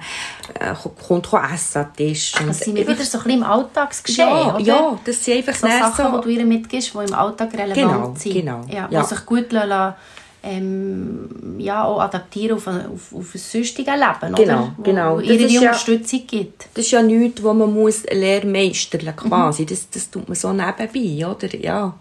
[0.60, 2.32] äh, kommt, kommt essen an den Tisch.
[2.32, 4.60] Das sind wieder so ein bisschen im Alltagsgeschehen, ja, oder?
[4.64, 7.76] ja, das sind einfach so Sachen, so, die du ihr mitgibst, die im Alltag relevant
[7.76, 8.34] Genau, sind.
[8.34, 9.04] genau, Ja, ja.
[9.04, 9.96] Sich gut lassen,
[10.44, 14.74] ähm, ja, auch adaptieren auf, ein- auf, auf ein sonstiges Leben, Genau, oder?
[14.78, 15.16] Wo, genau.
[15.16, 16.68] Wo Das die ja- Unterstützung gibt.
[16.74, 19.66] Das ist ja nichts, wo man muss lehrmeistern quasi.
[19.66, 21.56] Das, das tut man so nebenbei, oder?
[21.56, 21.94] Ja.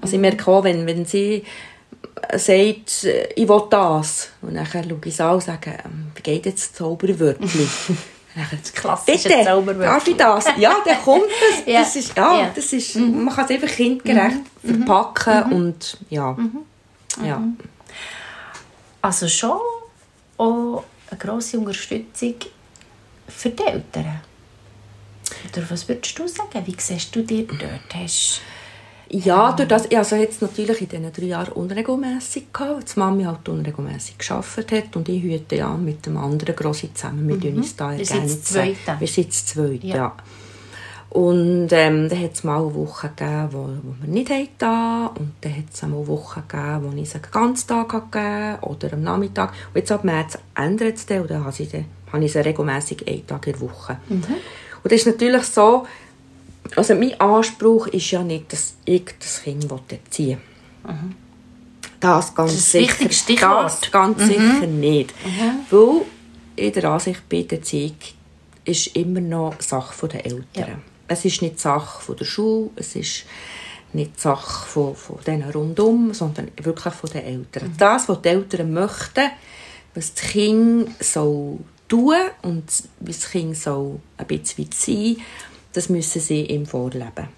[0.00, 1.42] Also ich merke auch, wenn, wenn sie
[2.36, 6.22] sagt, äh, ich will das, und dann schaue ich sie an und sage, ähm, wie
[6.22, 7.48] geht jetzt das Zauberwörtchen?
[8.62, 9.44] das klassische Bitte,
[9.78, 10.46] darf ich das?
[10.58, 11.72] Ja, dann kommt es.
[11.72, 12.50] Ja, Das ist, ja, ja.
[12.54, 16.36] das ist, man kann es einfach kindgerecht verpacken und ja.
[17.22, 17.42] Ja.
[19.02, 19.60] Also schon
[20.38, 22.34] auch eine grosse Unterstützung
[23.28, 24.20] für die Eltern.
[25.52, 26.66] Oder was würdest du sagen?
[26.66, 27.94] Wie siehst du dir dort?
[27.94, 28.40] Hast
[29.08, 32.98] Ja, durch das, ich also jetzt natürlich in diesen drei Jahren unregelmässig gehabt, weil die
[32.98, 37.50] Mami halt unregelmässig gearbeitet hat und ich hüte ja mit dem anderen Grossi zusammen, wir
[37.50, 37.58] mhm.
[37.58, 38.42] uns da Wir sind ergänzen.
[38.42, 39.00] Zweite.
[39.00, 39.96] Wir sind Zweite, Ja.
[39.96, 40.16] ja.
[41.14, 45.06] Und ähm, dann hat es mal eine Woche gegeben, wo, wo wir nicht haben da
[45.16, 48.92] und dann hat es mal Wochen gegeben, wo ich sie den ganzen Tag gegeben oder
[48.94, 49.52] am Nachmittag.
[49.68, 52.40] Und jetzt ab März ändert es dann und dann habe ich, sie- habe ich sie
[52.40, 53.96] regelmässig einen Tag in der Woche.
[54.10, 54.26] Und
[54.82, 55.86] das ist natürlich so,
[56.74, 60.40] also mein Anspruch ist ja nicht, dass ich das Kind erziehen
[60.82, 60.94] will.
[62.00, 63.64] Das ganz Das sicher, wichtiges Stichwort.
[63.66, 65.14] das ganz sicher nicht.
[65.70, 66.00] Weil
[66.56, 67.94] in der Ansicht bin, die Erziehung
[68.64, 70.44] ist immer noch Sache der Eltern.
[70.56, 70.66] Ja.
[71.08, 73.24] Es ist nicht Sache von der Schule, es ist
[73.92, 77.74] nicht Sache von, von denen rundum, sondern wirklich von den Eltern.
[77.78, 79.30] Das, was die Eltern möchten,
[79.94, 82.64] was das Kind soll tun und
[83.00, 85.16] wie das Kind soll ein bisschen sein,
[85.72, 87.28] das müssen sie ihm vorleben.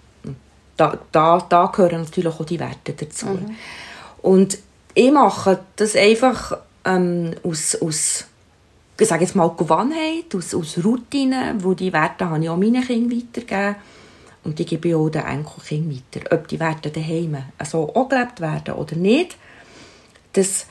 [0.76, 3.38] Da, da, da gehören natürlich auch die Werte dazu.
[4.20, 4.58] Und
[4.94, 8.26] ich mache das einfach ähm, aus, aus
[8.98, 12.82] ich sage jetzt mal Gewohnheit, aus, aus Routine, wo die Werte habe ich auch meinen
[12.82, 13.76] Kindern weitergegeben.
[14.44, 16.36] Und die gebe ich auch den Enkelkindern weiter.
[16.36, 19.36] Ob die Werte daheim so auch gelebt werden oder nicht,
[20.32, 20.66] das,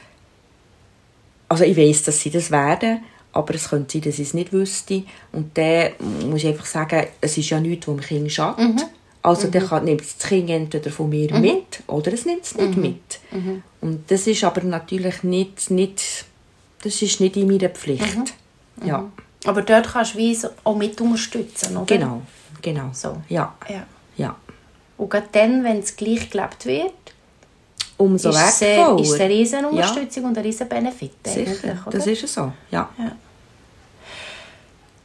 [1.50, 4.54] also ich weiß, dass sie das werden, aber es könnte sein, dass ich es nicht
[4.54, 5.04] wüsste.
[5.34, 5.92] Und dann
[6.30, 8.82] muss ich einfach sagen, es ist ja nichts, was dem Kind schadet,
[9.22, 12.78] Also dann kann, nimmt das Kind entweder von mir mit oder es nimmt es nicht
[12.78, 13.20] mit.
[13.82, 16.26] Und das ist aber natürlich nicht, nicht,
[16.86, 18.36] das ist nicht in meiner Pflicht.
[18.84, 19.10] Ja,
[19.46, 21.86] Aber dort kannst du wie auch mit unterstützen, oder?
[21.86, 22.22] genau,
[22.62, 22.90] genau.
[22.94, 23.18] So.
[23.28, 23.84] Ja, Ja.
[24.18, 24.36] ja.
[24.98, 26.94] Und gerade dann, wenn es gleich gelebt wird,
[27.98, 29.02] Umso ist es, wertvoller.
[29.02, 31.14] ist es eine riesen Unterstützung und ein riesen Benefit.
[31.26, 31.98] Sicher, oder?
[31.98, 32.90] das ist so, ja.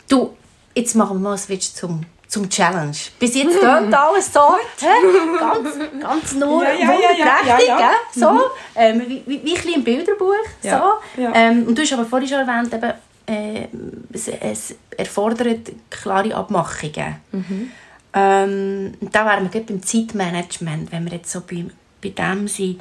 [0.08, 0.36] Du,
[0.74, 2.96] jetzt machen wir mal einen Switch zum, zum Challenge.
[3.18, 4.40] Bis jetzt klingt alles so
[4.78, 7.92] ganz, ganz nur Ja, ja, wunderprächtig, ja, ja?
[8.14, 8.40] So,
[8.76, 10.34] ähm, wie, wie, wie ein bisschen im Bilderbuch.
[10.62, 10.78] So.
[11.18, 12.92] Ähm, und du hast aber vorhin schon erwähnt, eben,
[13.26, 13.66] äh,
[14.12, 17.16] es, es erfordert klare Abmachungen.
[17.32, 17.72] Mhm.
[18.12, 21.66] Ähm, da wären wir gerade beim Zeitmanagement, wenn wir jetzt so bei,
[22.00, 22.80] bei dem sind.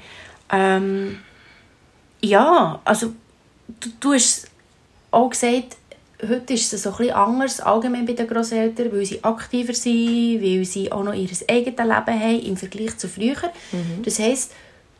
[0.52, 1.20] Ähm,
[2.22, 3.14] ja, also
[3.80, 4.48] du, du hast
[5.12, 5.78] auch gesagt,
[6.28, 10.42] heute ist es so ein bisschen anders, allgemein bei den Grosseltern, weil sie aktiver sind,
[10.42, 13.52] weil sie auch noch ihr eigenes Leben haben im Vergleich zu früher.
[14.04, 14.52] Das heisst,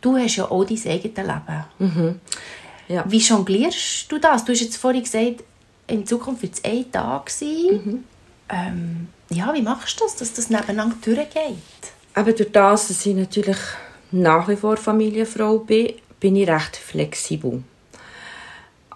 [0.02, 2.22] du hast ja auch dein eigenes Leben.
[2.88, 3.04] Ja.
[3.08, 4.46] Wie jonglierst du das?
[4.46, 5.44] Du hast jetzt vorhin gesagt,
[5.88, 8.04] in Zukunft wird es ein Tag sein.
[8.50, 11.58] Ähm, ja, wie machst du das, dass das nebeneinander durchgeht?
[12.16, 13.58] Aber durch das, dass ich natürlich
[14.12, 17.64] nach wie vor Familienfrau bin, bin ich recht flexibel.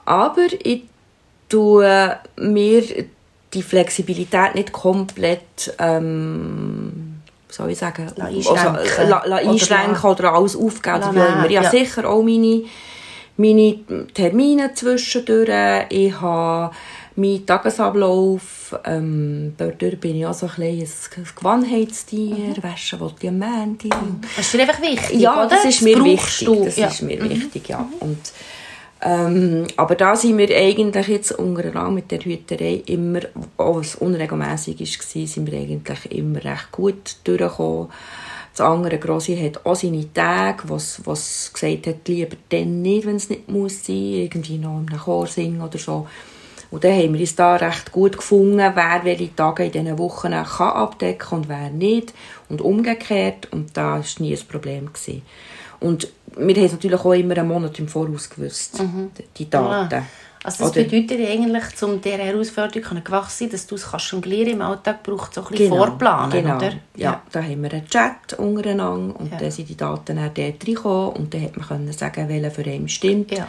[0.06, 0.84] Aber ich
[1.54, 2.84] tue mir
[3.54, 8.76] die Flexibilität nicht komplett, ähm, soll ich sagen, La einschränken.
[8.76, 10.96] Also, la, la Oder einschränken oder alles aufgeben.
[10.96, 11.50] oder wie auch nehmen, immer.
[11.50, 11.70] Ich habe ja.
[11.86, 12.64] sicher auch meine,
[13.38, 13.80] meine
[14.16, 15.86] Termine zwischendurch.
[15.90, 16.74] Ich habe
[17.16, 18.76] meinen Tagesablauf.
[18.86, 22.36] Ähm, dort bin ich auch so ein, bisschen ein Gewohnheitstier.
[22.36, 22.64] Mhm.
[22.64, 24.00] Waschen will ich am Montag.
[24.36, 25.50] Das ist dir einfach wichtig, Ja, oder?
[25.50, 26.48] das ist mir brauchst wichtig.
[26.48, 26.66] du.
[26.66, 26.88] Das ja.
[26.88, 27.88] ist mir wichtig, ja.
[28.00, 28.18] Und,
[29.06, 33.20] ähm, aber da sind wir eigentlich jetzt untereinander mit der Hüterei immer,
[33.58, 37.90] auch was unregelmässig war, sind wir eigentlich immer recht gut durchgekommen.
[38.56, 43.16] Das andere Grossi hat auch seine Tage, was, was gesagt hat, lieber dann nicht, wenn
[43.16, 46.08] es nicht muss sein, irgendwie noch einem Chor singen oder so.
[46.74, 50.32] Und dann haben wir uns da recht gut gefunden, wer welche Tage in diesen Wochen
[50.32, 52.14] kann abdecken und wer nicht.
[52.50, 53.48] Und umgekehrt.
[53.52, 54.92] Und da war nie ein Problem.
[54.92, 55.22] Gewesen.
[55.84, 58.82] Und wir haben es natürlich auch immer einen Monat im Voraus gewusst,
[59.38, 59.94] die Daten.
[59.96, 60.04] Ah.
[60.46, 64.54] Also das Oder- bedeutet eigentlich, um dieser Herausforderung gewachsen sein, dass du es kannst jonglieren
[64.54, 66.58] im Alltag braucht so ein bisschen Genau, Vorplanen, genau.
[66.58, 66.74] oder?
[66.98, 69.38] Ja, da haben wir einen Chat untereinander und Ja.
[69.38, 72.66] dann sind die Daten dann dort reingekommen und dann hat man können sagen, welcher für
[72.66, 73.32] einen stimmt.
[73.32, 73.48] Ja.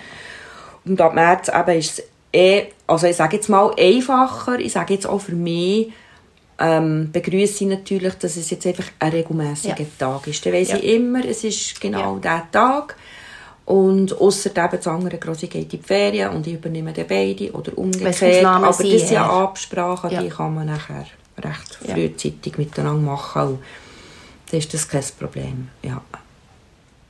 [0.85, 4.95] Und ab März eben ist es eh, also ich sage jetzt mal einfacher, ich sage
[4.95, 5.91] jetzt auch für mich,
[6.59, 9.87] ähm, begrüße ich natürlich, dass es jetzt einfach ein regelmäßiger Ja.
[9.99, 10.45] Tag ist.
[10.47, 10.77] Dann weiss Ja.
[10.77, 12.97] ich immer, es ist genau der Tag.
[13.67, 17.77] Und eben das andere Grossi geht in die Ferien und ich übernehme dann beide oder
[17.79, 18.45] umgekehrt.
[18.45, 19.31] Aber das sind ja ja.
[19.45, 20.23] Absprachen, Ja.
[20.23, 21.07] die kann man nachher
[21.39, 21.95] recht Ja.
[21.95, 23.43] frühzeitig miteinander machen.
[23.43, 23.59] Und
[24.51, 25.69] dann ist das kein Problem.
[25.83, 26.01] Ja.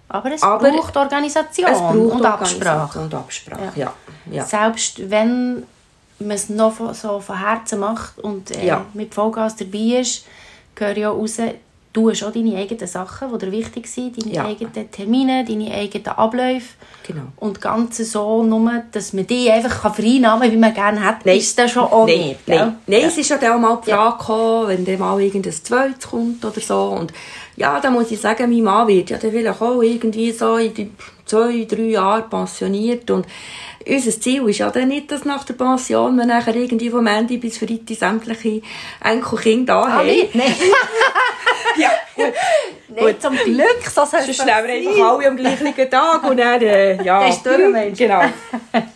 [0.09, 3.01] Aber es Aber braucht Organisation Es braucht und Organisation Absprache.
[3.01, 3.93] Und Absprache, ja.
[4.31, 4.45] ja.
[4.45, 5.65] Selbst wenn
[6.21, 8.85] man es noch so von Herzen macht und äh, Ja.
[8.95, 10.27] mit Vollgas dabei ist,
[10.75, 11.39] gehöre ja raus,
[11.93, 14.45] du hast auch deine eigenen Sachen, die dir wichtig sind, deine Ja.
[14.47, 16.75] eigenen Termine, deine eigenen Abläufe.
[17.07, 17.23] Genau.
[17.37, 21.05] Und das Ganze so nur, dass man die einfach kann vereinnahmen kann, wie man gerne
[21.05, 21.37] hat, Nein.
[21.39, 22.47] ist das schon auch nein, nicht.
[22.47, 22.59] gell?
[22.59, 23.97] Nein, nein es ist ja dann mal die Ja.
[24.11, 26.83] Frage gekommen, wenn dann mal irgendein Zweites kommt oder so.
[26.99, 27.13] Und
[27.57, 30.95] ja, da muss ich sagen, mein Mann wird ja dann vielleicht auch irgendwie so in
[31.25, 33.11] zwei, drei Jahren pensioniert.
[33.11, 33.27] Und
[33.87, 37.39] unser Ziel ist ja dann nicht, dass nach der Pension wir nachher irgendwie vom Ende
[37.39, 38.63] bis Freitag sämtliche
[39.03, 40.07] Enkelkinder da Ah, haben.
[40.07, 40.35] nicht?
[40.35, 40.55] Nein.
[41.77, 42.33] Ja, gut.
[42.95, 46.37] Nein, zum Glück, so soll es Sonst nehmen wir einfach alle am gleichen Tag und
[46.37, 47.27] dann, äh, ja.
[47.27, 47.99] Das ist durch, Mensch.
[47.99, 48.23] Genau.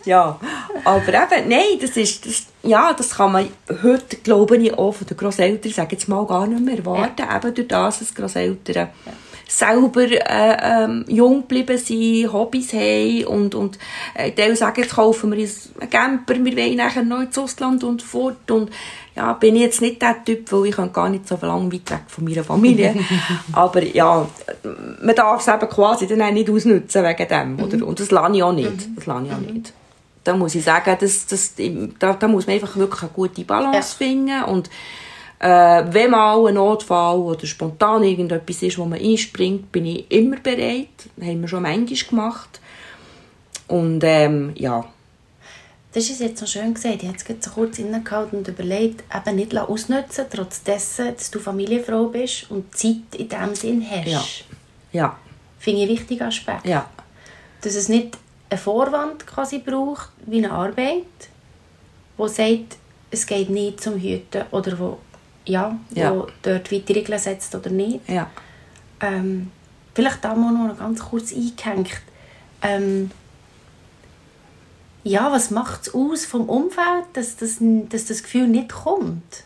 [0.05, 0.39] Ja.
[0.85, 3.47] Aber eben, nein, das ist, das, ja, das kann man
[3.83, 7.23] heute, glaube ich, auch von den Grosseltern, sage jetzt mal, gar nicht mehr erwarten.
[7.23, 8.89] Eben durch das, dass Grosseltern
[9.49, 13.79] selber äh, ähm, jung geblieben sind, Hobbys haben und, und
[14.13, 17.83] äh, die sagen, jetzt kaufen wir uns einen Camper, wir wollen nachher noch ins Ausland
[17.83, 18.69] und fort und
[19.15, 22.01] ja, bin ich jetzt nicht der Typ, weil ich gar nicht so lange weit weg
[22.07, 22.95] von meiner Familie.
[23.51, 24.27] Aber ja,
[25.01, 27.63] man darf es eben quasi dann auch nicht ausnutzen wegen dem.
[27.63, 27.85] Oder?
[27.85, 28.87] Und das lasse ich auch nicht.
[28.95, 29.73] Das lasse ich auch nicht.
[30.29, 31.53] Da muss ich sagen, das, das,
[31.97, 34.07] da, da muss man einfach wirklich eine gute Balance Ja.
[34.07, 34.43] finden.
[34.43, 34.69] Und
[35.39, 40.37] äh, wenn mal ein Notfall oder spontan irgendetwas ist, wo man einspringt, bin ich immer
[40.37, 40.89] bereit.
[41.15, 42.59] Das haben wir schon manchmal gemacht.
[43.67, 44.85] Und ähm, ja,
[45.93, 47.01] Das ist jetzt so schön gesagt.
[47.01, 51.39] Ich habe gerade so kurz innegehalten und überlegt, eben nicht ausnutzen trotz dessen, dass du
[51.39, 54.07] Familienfrau bist und Zeit in diesem Sinn hast.
[54.07, 54.23] Ja.
[54.91, 55.17] ja,
[55.57, 56.65] Finde ich einen wichtigen Aspekt.
[56.67, 56.85] ja,
[57.61, 58.17] Dass es nicht
[58.49, 61.05] einen Vorwand quasi braucht, wie eine Arbeit,
[62.17, 62.77] wo sagt,
[63.11, 64.97] es geht nicht zum Hüten oder wo
[65.45, 66.13] ja, Ja.
[66.13, 68.07] wo dort weite Regeln setzt oder nicht.
[68.07, 68.29] Ja.
[68.99, 69.51] Ähm,
[69.95, 72.01] vielleicht da mal noch ganz kurz eingehängt.
[72.61, 73.09] Ähm,
[75.03, 79.43] ja, was macht es aus vom Umfeld, dass das, dass das Gefühl nicht kommt?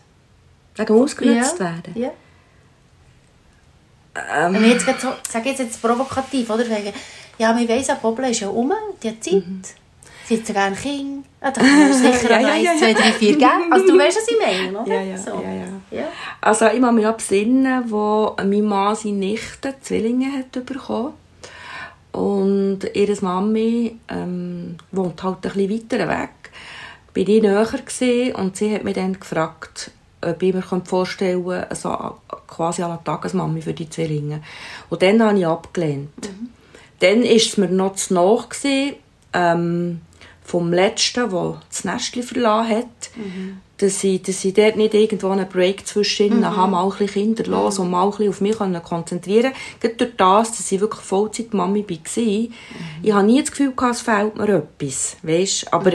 [0.76, 1.66] Wegen ausgenutzt ja.
[1.66, 1.94] werden.
[1.96, 2.12] Ja.
[4.16, 6.68] Ähm, Wenn ich jetzt so, sage jetzt, jetzt provokativ, oder?
[6.68, 6.94] Wegen,
[7.38, 9.44] ja, wir weiss ja, Bobble ist ja um, die hat Zeit.
[10.26, 11.26] Sie hat sogar ein Kind.
[11.42, 12.94] Ah, da kann man sicher Ja, noch ja, eins, ja, zwei, ja.
[12.94, 13.72] drei, vier geben.
[13.72, 14.94] Also du weißt, was ich meine, oder?
[14.94, 15.32] Ja, ja, so.
[15.32, 16.00] ja, ja.
[16.00, 16.08] ja.
[16.40, 21.14] Also ich kann mich auch besinnen, wo mein Mann seine Nichte Zwillinge hat bekommen.
[22.14, 26.30] Und ihre Mami ähm, wohnt halt ein bisschen weiter weg.
[27.14, 29.92] Bin ich näher gewesen und sie hat mich dann gefragt,
[30.22, 31.90] ob ich mir vorstellen könnte, so
[32.48, 34.42] quasi eine Tagesmami für die Zwillinge.
[34.90, 36.30] Und dann habe ich abgelehnt.
[37.04, 38.96] Dann war es mir noch zu gewesen,
[39.34, 40.02] ähm,
[40.42, 43.10] vom Letzten, der das Nestchen verlassen hat,
[43.78, 46.46] dass, ich, dass ich dort nicht irgendwo einen Break zwischen mhm.
[46.46, 49.98] habe, mal ein bisschen Kinder los und mal ein bisschen auf mich konzentrieren konnte.
[49.98, 51.98] Durch das, dass ich wirklich Vollzeit-Mami war.
[53.04, 55.18] Ich habe nie das Gefühl, es fehlt mir etwas.
[55.24, 55.74] Weißt?
[55.74, 55.92] Aber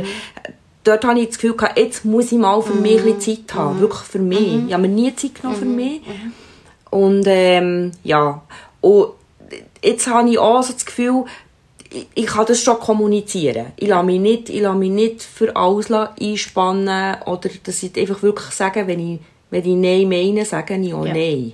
[0.84, 3.80] dort habe ich das Gefühl, jetzt muss ich mal für mich ein bisschen Zeit haben.
[3.80, 4.66] Wirklich für mich.
[4.66, 6.02] Ich habe mir nie Zeit genommen für mich.
[6.90, 8.42] Und ähm, ja,
[8.82, 9.08] und
[9.82, 11.24] jetzt habe ich auch so das Gefühl,
[11.90, 13.72] ich, ich kann das schon kommunizieren.
[13.76, 18.22] Ich lasse mich nicht, ich lasse mich nicht für alles einspannen oder dass ich einfach
[18.22, 21.14] wirklich sage, wenn ich, wenn ich Nein meine, sage ich auch Ja.
[21.14, 21.52] Nein.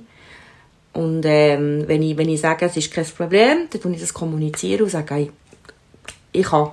[0.92, 4.14] Und ähm, wenn, ich, wenn ich sage, es ist kein Problem, dann tue ich das
[4.14, 5.30] kommunizieren und sage, ich,
[6.32, 6.70] ich kann.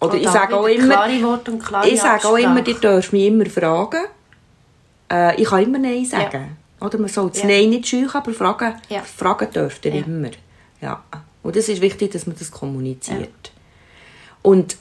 [0.00, 1.08] Oder ich sage auch immer,
[1.84, 4.04] ich sage auch immer, du darfst mich immer fragen.
[5.10, 6.56] Äh, ich kann immer Nein sagen.
[6.80, 7.46] Oder man soll das Ja.
[7.48, 9.02] Nein nicht scheuchen, aber fragen, Ja.
[9.02, 10.04] fragen dürft ihr Ja.
[10.04, 10.30] immer.
[10.80, 11.02] Ja.
[11.42, 13.52] Und es ist wichtig, dass man das kommuniziert.
[14.42, 14.76] Und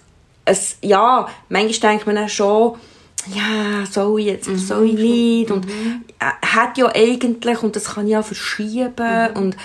[0.45, 2.75] es, ja, manchmal denkt man dann schon,
[3.33, 5.51] ja, soll ich jetzt oder soll ich nicht?
[5.51, 9.29] Und äh, hat ja eigentlich, und das kann ich ja verschieben.
[9.35, 9.57] Und,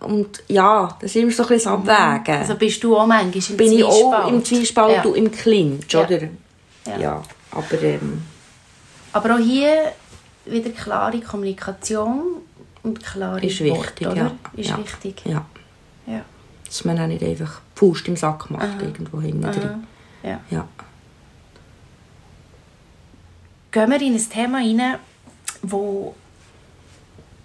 [0.00, 2.40] und ja, das ist immer so ein bisschen das Abwägen.
[2.40, 4.28] Also bist du auch manchmal im Bin ich auch Zwiespalt?
[4.32, 5.02] im Zwiespalt Ja.
[5.04, 6.04] und im Clinch, Ja.
[6.04, 6.20] oder?
[6.86, 6.98] Ja.
[6.98, 7.22] Ja.
[7.52, 8.22] aber ähm,
[9.12, 9.92] Aber auch hier
[10.50, 12.22] wieder klare Kommunikation
[12.82, 14.16] und klare ist Worte, wichtig, oder?
[14.16, 14.32] ja.
[14.54, 14.78] Ist ja.
[14.78, 15.22] wichtig.
[15.24, 15.46] Ja.
[16.06, 16.24] Ja.
[16.64, 19.86] Dass man auch nicht einfach Pust im Sack macht, irgendwo hinten drin.
[20.22, 20.40] ja.
[20.50, 20.68] Ja.
[23.70, 24.98] Gehen wir in ein Thema rein,
[25.62, 26.14] wo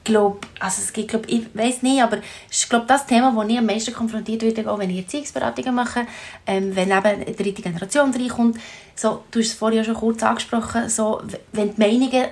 [0.03, 2.17] glaub, also es gibt, glaub, ich weiß nicht, aber
[2.49, 5.73] es ist glaub, das Thema, wo ich am meisten konfrontiert werde, auch wenn ich Erziehungsberatungen
[5.73, 6.05] mache,
[6.45, 8.57] ähm, wenn eben eine dritte Generation reinkommt.
[8.95, 12.27] So, du hast es vorhin schon kurz angesprochen, so, wenn die Meinungen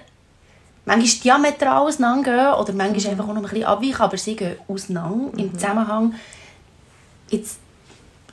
[0.86, 5.38] manchmal diametral auseinandergehen oder manchmal einfach auch noch ein bisschen abweichen, aber sie gehen auseinander
[5.38, 6.16] im Zusammenhang.
[7.30, 7.60] Jetzt,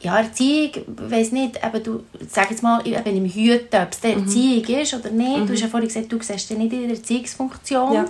[0.01, 4.17] ja, Erziehung, weiß nicht, eben du, sag jetzt mal, eben im Hüten, ob es der
[4.17, 5.49] Erziehung ist oder nicht.
[5.49, 7.93] Du hast ja vorhin gesagt, du siehst dich nicht in der Erziehungsfunktion.
[7.93, 8.05] Ja.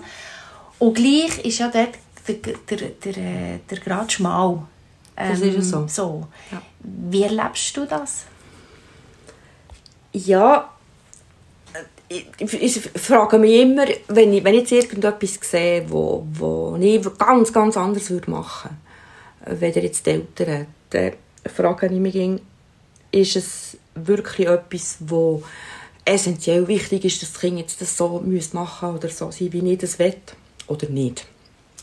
[0.79, 1.95] Und gleich ist ja dort
[2.29, 4.63] der, der, der, äh, der Grad schmal.
[5.17, 5.87] Das ist ja so.
[5.89, 6.27] so.
[6.53, 6.63] Ja.
[6.81, 8.25] Wie erlebst du das?
[10.13, 10.69] Ja,
[12.09, 17.53] ich, frage mich immer, wenn ich, wenn ich jetzt irgendetwas sehe, wo, wo ich ganz,
[17.53, 18.77] ganz anders würde machen
[19.45, 21.13] würde, weder jetzt die Eltern, dann
[21.47, 22.41] frage ich mich, immer,
[23.13, 25.43] ist es wirklich etwas, wo
[26.05, 29.79] essentiell wichtig ist, dass das Kind jetzt das so machen oder so sein, wie ich
[29.79, 30.15] das will,
[30.67, 31.27] oder nicht.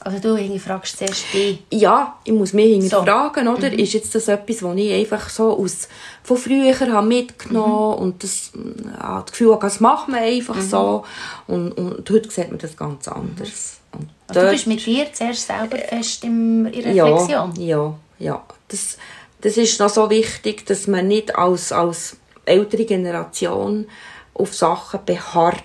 [0.05, 1.63] Also du irgendwie fragst zuerst dich.
[1.71, 3.51] Ja, ich muss mich hinterfragen, So.
[3.53, 3.73] oder?
[3.73, 5.87] Ist jetzt das etwas, was ich einfach so aus,
[6.23, 11.03] von früher habe mitgenommen und das, ja, das Gefühl habe, das macht man einfach so.
[11.47, 13.79] Und, und heute sieht man das ganz anders.
[13.93, 17.53] Und Also du dort- bist mit dir zuerst selber fest im, in Reflexion.
[17.57, 18.43] ja, ja, ja.
[18.67, 18.97] Das,
[19.41, 23.87] das ist noch so wichtig, dass man nicht als, als ältere Generation
[24.35, 25.63] auf Sachen beharrt.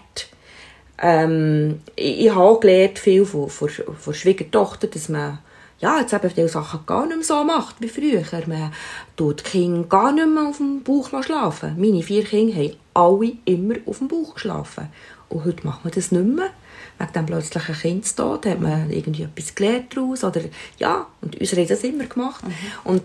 [1.01, 5.39] Ähm, ich, ich habe auch gelernt, viel von, von, von Schwiegertochter, dass man
[5.81, 8.23] ja, jetzt eben viele Sachen gar nicht mehr so macht wie früher.
[8.47, 8.73] Man
[9.17, 11.77] tut die Kinder gar nicht mehr auf dem Bauch schlafen.
[11.79, 14.89] Meine vier Kinder haben alle immer auf dem Bauch geschlafen.
[15.31, 16.51] Und heute macht man das nicht mehr.
[16.99, 20.23] Wegen dem plötzlichen Kindstod hat man irgendwie etwas gelernt daraus.
[20.23, 20.43] Oder,
[20.79, 22.45] ja, und uns haben das immer gemacht.
[22.85, 23.03] Und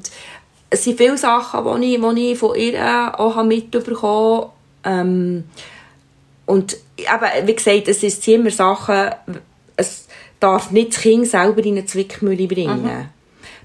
[0.70, 4.50] es sind viele Sachen, die ich, die ich von ihr auch mitbekommen habe.
[4.84, 5.44] Ähm,
[6.46, 9.10] und eben, wie gesagt, es ist immer Sachen,
[9.76, 10.08] es
[10.40, 13.10] darf nicht das Kind selber in eine Zwickmühle bringen.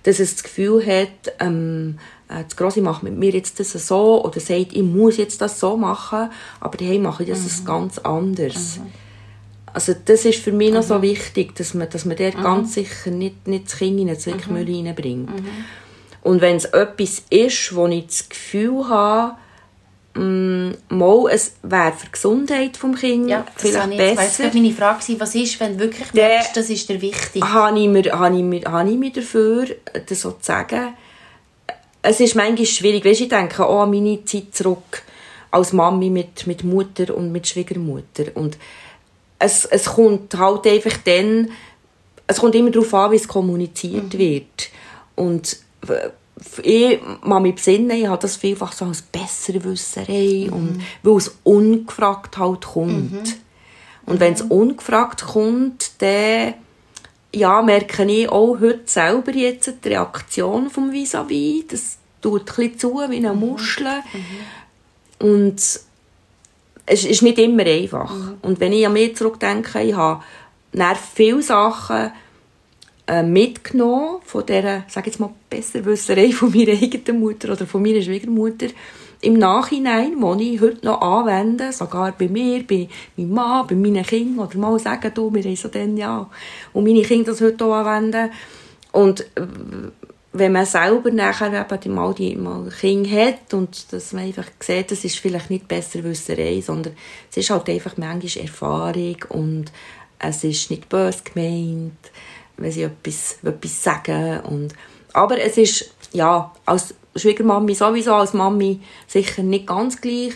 [0.03, 4.25] Dass es das Gefühl hat, ähm, äh, das Grossi macht mit mir jetzt das so
[4.25, 8.81] oder sagt, ich muss jetzt das so machen, aber die mache ich das ganz anders.
[9.73, 13.11] Also das ist für mich noch so wichtig, dass man, dass man dort ganz sicher
[13.11, 15.31] nicht, nicht das Kind in eine Zwickmühle reinbringt.
[16.23, 19.37] Und wenn es etwas ist, wo ich das Gefühl habe,
[20.15, 24.45] mm, mal, es wäre für die Gesundheit des Kindes Ja, das vielleicht jetzt- besser.
[24.45, 27.43] jetzt meine Frage war, was ist, wenn du wirklich Der- merkst, das ist der wichtig.
[27.45, 29.67] habe ich, mir, habe, ich mir, habe ich mich dafür,
[30.07, 30.95] das so zu sagen.
[32.03, 33.05] Es ist manchmal schwierig.
[33.05, 35.03] Weißt, ich denke auch an meine Zeit zurück
[35.51, 38.25] als Mami mit, mit Mutter und mit Schwiegermutter.
[38.35, 38.57] Und
[39.39, 41.51] es, es kommt halt einfach dann,
[42.27, 44.71] es kommt immer darauf an, wie es kommuniziert wird.
[45.17, 45.59] Und
[46.63, 52.39] ich kann mich besinnen, ich habe das vielfach so als Besserwisserei und weil es ungefragt
[52.39, 53.37] halt kommt.
[54.07, 56.55] Und wenn es ungefragt kommt, dann
[57.35, 61.67] ja, merke ich auch heute selber jetzt die Reaktion vom Vis-à-vis.
[61.69, 64.03] Das tut ein zu wie eine Muschel.
[65.21, 65.57] Und
[66.87, 68.13] es ist nicht immer einfach.
[68.43, 70.23] Und wenn ich an mich zurückdenke, ich habe
[71.15, 72.11] viele Sachen
[73.11, 78.01] äh, mitgenommen von dieser, sag jetzt mal, Besserwisserei von meiner eigenen Mutter oder von meiner
[78.01, 78.69] Schwiegermutter
[79.21, 84.05] im Nachhinein, die ich heute noch anwende, sogar bei mir, bei meinem Mann, bei meinen
[84.05, 86.31] Kindern, oder mal sagen, du, wir haben so dann, ja,
[86.73, 88.31] und meine Kinder das heute auch anwenden.
[88.93, 89.43] Und äh,
[90.33, 94.93] wenn man selber nachher eben mal die mal Kinder hat und dass man einfach sieht,
[94.93, 96.95] das ist vielleicht nicht Besserwisserei, sondern
[97.29, 99.73] es ist halt einfach manchmal Erfahrung und
[100.21, 102.11] es ist nicht böse gemeint,
[102.61, 104.41] wenn sie etwas, etwas sagen.
[104.41, 104.75] Und,
[105.13, 110.35] aber es ist, ja, als Schwiegermami sowieso, als Mami sicher nicht ganz gleich,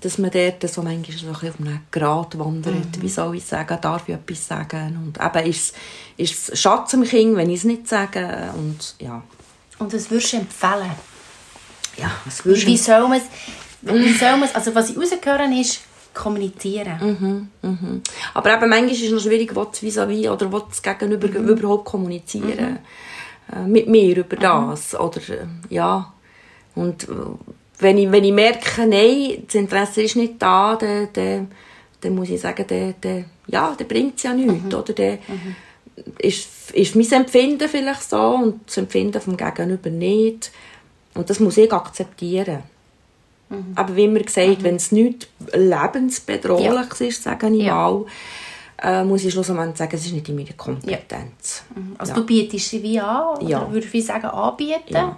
[0.00, 3.00] dass man dort so manchmal so ein bisschen auf einem Grat wandert.
[3.00, 4.98] Wie soll ich sagen, darf ich etwas sagen?
[5.02, 5.74] Und eben ist
[6.18, 8.50] es, ist es Schatz am Kind, wenn ich es nicht sage.
[8.54, 9.22] Und ja,
[9.78, 10.90] Und was würdest du empfehlen?
[11.98, 12.74] ja was würdest man
[13.12, 13.24] es,
[13.82, 15.80] wie soll man es, also was ich rausgehöre ist,
[16.18, 17.48] kommunizieren.
[17.62, 18.02] Mhm.
[18.34, 22.78] Aber eben, manchmal ist es noch schwierig, was vis-à-vis oder was Gegenüber überhaupt kommunizieren.
[23.54, 24.94] Äh, mit mir über das.
[24.94, 26.12] Oder, äh, ja.
[26.74, 27.12] Und äh,
[27.78, 31.48] wenn ich, wenn ich merke, nein, das Interesse ist nicht da, dann, dann,
[32.00, 34.74] dann muss ich sagen, dann, dann, ja, dann bringt es ja nichts.
[34.74, 35.18] Oder dann
[36.18, 40.50] ist, ist mein Empfinden vielleicht so und das Empfinden vom Gegenüber nicht.
[41.14, 42.62] Und das muss ich akzeptieren.
[43.74, 47.74] Aber wie immer gesagt, wenn es nicht lebensbedrohliches ist, sage ich Ja.
[47.74, 48.04] mal,
[48.82, 51.62] äh, muss ich schlussendlich sagen, es ist nicht in meiner Kompetenz.
[51.98, 52.18] Also Ja.
[52.18, 53.70] du bietest sie wie an, oder Ja.
[53.72, 55.16] würde ich sagen, anbieten, Ja.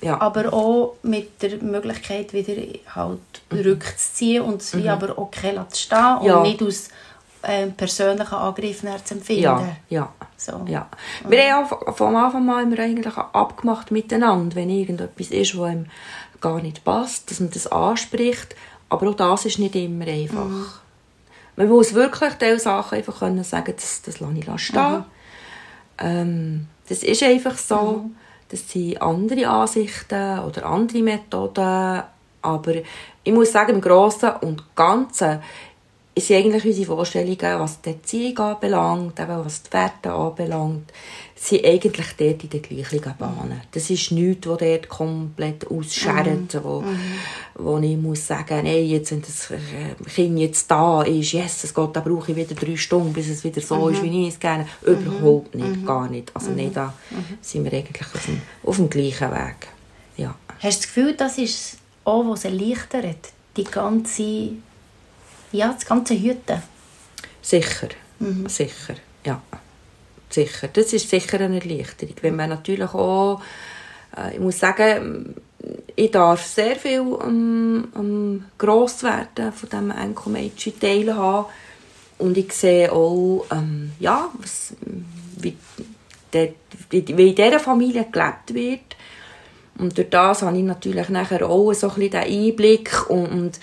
[0.00, 0.20] Ja.
[0.20, 2.54] aber auch mit der Möglichkeit, wieder
[2.94, 3.20] halt
[3.52, 6.26] rückzuziehen und es wie aber okay zu stehen und Mhm.
[6.28, 6.42] Ja.
[6.42, 6.88] nicht aus
[7.44, 9.42] ähm, persönlichen Angriffen zu empfinden.
[9.42, 10.12] ja, ja.
[10.36, 10.64] So.
[10.68, 10.86] Ja.
[11.28, 15.86] Wir haben auch vom Anfang an immer eigentlich abgemacht miteinander, wenn irgendetwas ist, was ihm
[16.42, 18.54] gar nicht passt, dass man das anspricht.
[18.90, 20.80] Aber auch das ist nicht immer einfach.
[21.56, 25.04] Man muss wirklich diese Sachen einfach können sagen, das, das lasse ich stehen.
[25.98, 28.10] Ähm, das ist einfach so.
[28.50, 32.02] Das sind andere Ansichten oder andere Methoden.
[32.42, 32.74] Aber
[33.24, 35.40] ich muss sagen, im Großen und Ganzen
[36.20, 40.92] sind eigentlich unsere Vorstellungen, was die Erziehung anbelangt, eben was die Werte anbelangt,
[41.34, 43.62] sind eigentlich dort in den gleichen Bahnen.
[43.72, 46.84] Das ist nichts, das dort komplett ausschert, wo,
[47.54, 49.58] wo ich muss sagen, hey, jetzt, wenn das äh,
[50.14, 53.60] Kind jetzt da ist, Jesus Gott, dann brauche ich wieder drei Stunden, bis es wieder
[53.60, 54.68] so ist, wie ich es gerne.
[54.82, 56.30] Überhaupt nicht, gar nicht.
[56.34, 56.94] Also nicht da
[57.40, 59.68] sind wir eigentlich auf dem, auf dem gleichen Weg.
[60.16, 60.34] Ja.
[60.60, 64.50] Hast du das Gefühl, das ist auch, was erleichtert, die ganze,
[65.52, 66.62] ja, das ganze Hüten?
[67.40, 67.88] Sicher,
[68.48, 69.42] sicher, ja.
[70.30, 72.14] Sicher, das ist sicher eine Erleichterung.
[72.22, 73.42] Wenn man natürlich auch,
[74.16, 75.34] äh, ich muss sagen,
[75.94, 81.46] ich darf sehr viel am, am Grosswerden von diesem Enkelmädchen teilhaben
[82.18, 84.74] und ich sehe auch, ähm, ja, was,
[85.38, 85.56] wie,
[86.32, 86.50] der,
[86.90, 88.96] wie in dieser Familie gelebt wird.
[89.78, 93.60] Und durch das habe ich natürlich nachher auch so ein bisschen den Einblick und, und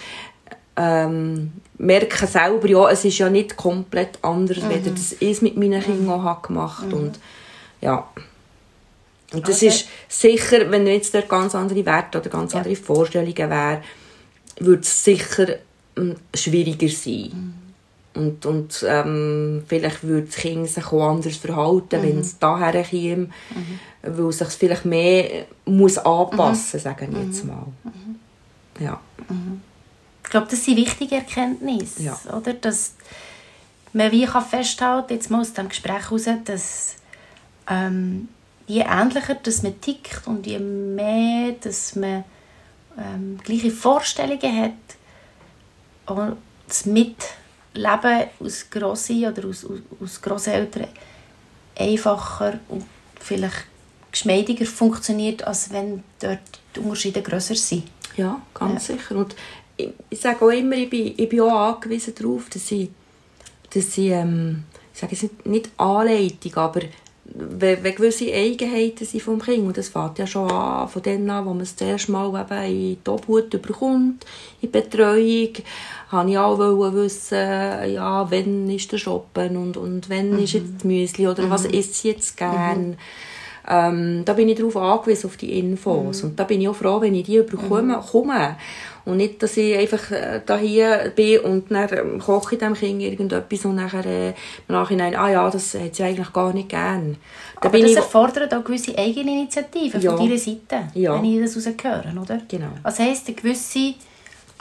[0.82, 4.70] ähm, merke selber, ja, es ist ja nicht komplett anders, mhm.
[4.70, 7.20] weder das ich mit meinen Kindern auch habe gemacht und
[7.82, 8.08] ja.
[9.34, 9.68] Und das Okay.
[9.68, 12.60] ist sicher, wenn jetzt dort ganz andere Werte oder ganz Ja.
[12.60, 13.84] andere Vorstellungen wären,
[14.60, 15.48] würde es sicher
[15.98, 17.54] ähm, schwieriger sein.
[18.16, 23.30] Und, und ähm, vielleicht würde das Kind sich auch anders verhalten, wenn es daher käme,
[24.02, 27.68] weil es sich vielleicht mehr muss anpassen muss, sagen wir jetzt mal.
[28.80, 29.00] Ja.
[30.30, 32.20] Ich glaube, das sind wichtige Erkenntnisse, Ja.
[32.32, 32.54] oder?
[32.54, 32.94] Dass
[33.94, 36.98] man wie kann festhalten, jetzt mal aus diesem Gespräch heraus, dass
[37.68, 38.30] ähm,
[38.68, 42.24] je ähnlicher dass man tickt und je mehr dass man
[42.96, 50.90] ähm, gleiche Vorstellungen hat, und das Mitleben aus Grossi oder aus, aus, aus Grosseltern
[51.76, 52.86] einfacher und
[53.20, 53.66] vielleicht
[54.12, 56.40] geschmeidiger funktioniert, als wenn dort
[56.76, 57.86] die Unterschiede grösser sind.
[58.16, 58.96] Ja, ganz ja.
[58.96, 59.16] sicher.
[59.16, 59.36] Und
[60.10, 62.90] ich, sage auch immer, ich bin, ich bin auch angewiesen darauf, dass ich,
[63.74, 64.64] dass ich, ähm,
[64.94, 66.82] ich sage jetzt nicht Anleitung, aber
[67.26, 71.30] wenn, wenn gewisse Eigenheiten sind vom Kind, und das fängt ja schon an, von denen
[71.30, 74.26] an, wo man es zuerst mal eben in die Obhut bekommt,
[74.62, 75.54] in die Betreuung,
[76.10, 76.58] habe ich auch
[76.94, 80.40] wissen, ja, wann ist der Shoppen und, und wann mhm.
[80.40, 81.50] ist jetzt das Müsli oder mhm.
[81.52, 82.90] was isst sie jetzt gern.
[82.90, 82.98] Mhm.
[83.68, 86.24] Ähm, da bin ich darauf angewiesen, auf die Infos.
[86.24, 86.30] Mhm.
[86.30, 87.98] Und da bin ich auch froh, wenn ich die bekomme.
[87.98, 88.02] Mhm.
[88.02, 88.58] Komme.
[89.06, 92.74] Und nicht, dass ich einfach äh, da hier bin und dann ähm, koche ich dem
[92.74, 94.36] Kind irgendetwas und nachher äh, im
[94.68, 97.18] Nachhinein, ah ja, das hat sie eigentlich gar nicht gern.
[97.62, 100.12] Da Aber das erfordert auch gewisse Eigeninitiativen ja.
[100.12, 101.16] von deiner Seite, ja.
[101.16, 102.42] wenn ich das rausgehöre, oder?
[102.48, 102.70] Genau.
[102.84, 103.96] Was heisst, eine gewisse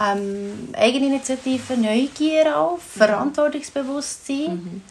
[0.00, 2.98] ähm, Eigeninitiative, Neugier auf, mhm.
[2.98, 4.82] Verantwortungsbewusstsein mhm.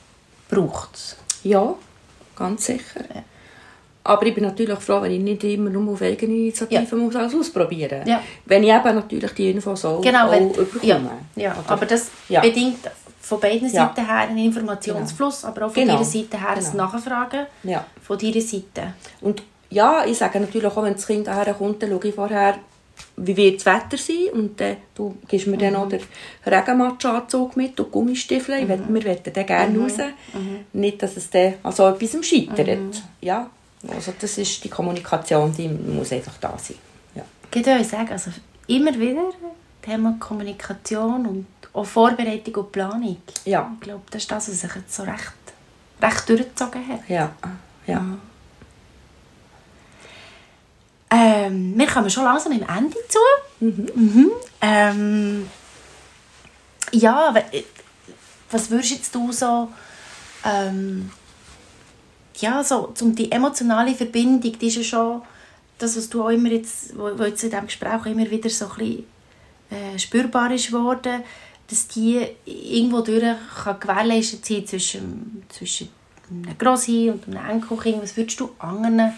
[0.50, 1.16] braucht es?
[1.44, 1.76] Ja,
[2.36, 3.02] ganz sicher.
[3.14, 3.24] Ja.
[4.08, 6.98] Aber ich bin natürlich froh, wenn ich nicht immer nur auf Eigeninitiative ja.
[6.98, 8.10] muss alles ausprobieren muss.
[8.10, 8.22] Ja.
[8.46, 11.12] Wenn ich eben natürlich die Infos auch, genau, wenn, auch bekomme.
[11.36, 11.56] Ja, ja.
[11.68, 12.90] aber das bedingt
[13.20, 15.52] von beiden Seiten her einen Informationsfluss, genau.
[15.54, 15.96] aber auch von genau.
[15.96, 16.70] ihrer Seite her genau.
[16.70, 17.86] ein Nachfragen ja.
[18.02, 18.94] von deiner Seite.
[19.20, 22.56] Und ja, ich sage natürlich auch, wenn das Kind daher kommt, dann schaue ich vorher,
[23.18, 25.60] wie wird das Wetter sein und äh, du gibst mir mhm.
[25.60, 26.02] dann auch den
[26.46, 28.64] Regenmatschanzug mit und Gummistiefel.
[28.64, 28.70] Mhm.
[28.70, 29.84] Wir wollen dann gerne mhm.
[29.84, 29.98] raus.
[30.34, 30.80] Mhm.
[30.80, 32.80] Nicht, dass es dann an so etwas scheitert.
[32.80, 32.92] Mhm.
[33.22, 33.50] Ja,
[33.88, 36.78] also das ist die Kommunikation, die muss einfach da sein.
[37.16, 37.24] Ja.
[37.54, 38.32] Ich würde sagen, also
[38.68, 39.32] immer wieder
[39.82, 43.18] Thema Kommunikation und auch Vorbereitung und Planung.
[43.46, 43.72] Ja.
[43.76, 45.34] Ich glaube, das ist das, was sich jetzt so recht,
[46.02, 47.10] recht durchgezogen hat.
[47.10, 47.32] Ja.
[47.86, 48.04] ja.
[51.10, 53.20] Ähm, wir kommen schon langsam im Ende zu.
[53.60, 53.90] Mhm.
[53.96, 54.32] Mhm.
[54.62, 55.50] Ähm,
[56.92, 57.64] ja, äh,
[58.52, 59.70] was würdest jetzt du so
[60.44, 61.12] ähm,
[62.42, 65.22] ja, so, um die emotionale Verbindung, die ist ja schon
[65.78, 68.66] das, was du auch immer jetzt, wo, wo jetzt in diesem Gespräch immer wieder so
[68.66, 69.06] ein bisschen,
[69.70, 71.24] äh, spürbar ist worden,
[71.70, 73.24] dass die irgendwo durch
[73.64, 75.90] kann gewährleistet sein zwischen, zwischen
[76.30, 78.02] einem Grossi und einem Enkelkind.
[78.02, 79.14] Was würdest du anderen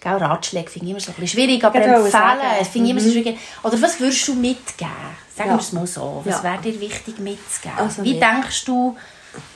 [0.00, 3.00] Gell, Ratschläge finde ich immer so ein bisschen schwierig, aber genau, empfehlen finde ich immer
[3.00, 3.12] so mhm.
[3.12, 3.38] schwierig.
[3.64, 4.92] Oder was würdest du mitgeben?
[5.36, 5.56] Sagen ja.
[5.56, 6.22] wir es mal so.
[6.24, 6.42] Was ja.
[6.44, 7.78] wäre dir wichtig mitzugeben?
[7.78, 8.96] Also Wie denkst du,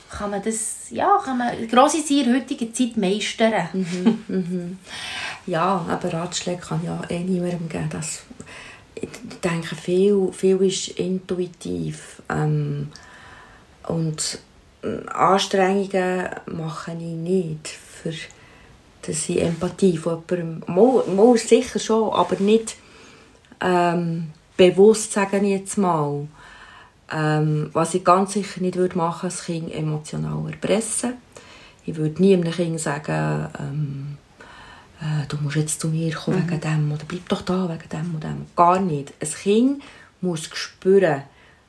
[0.09, 3.67] kann man das, ja, kann man grosse in der heutigen Zeit meistern.
[3.73, 4.77] Mhm, mhm.
[5.45, 7.89] Ja, aber Ratschläge kann ja eh niemandem geben.
[7.89, 8.23] Das,
[8.95, 9.09] ich
[9.43, 12.21] denke, viel, viel ist intuitiv.
[12.29, 12.89] Ähm,
[13.87, 14.39] und
[14.83, 18.13] äh, Anstrengungen mache ich nicht, für,
[19.01, 20.63] dass ich Empathie von jemandem...
[20.73, 22.77] Mal, mal sicher schon, aber nicht
[23.59, 26.27] ähm, bewusst, sage ich jetzt mal.
[27.11, 31.13] Ähm, was ich ganz sicher nicht würde machen würde, das Kind emotional erpressen.
[31.85, 34.17] Ich würde nie einem Kind sagen, ähm,
[35.01, 36.49] äh, du musst jetzt zu mir kommen mhm.
[36.49, 38.45] wegen dem oder bleib doch da wegen dem oder dem.
[38.55, 39.13] Gar nicht.
[39.19, 39.83] Ein Kind
[40.21, 41.23] muss spüren,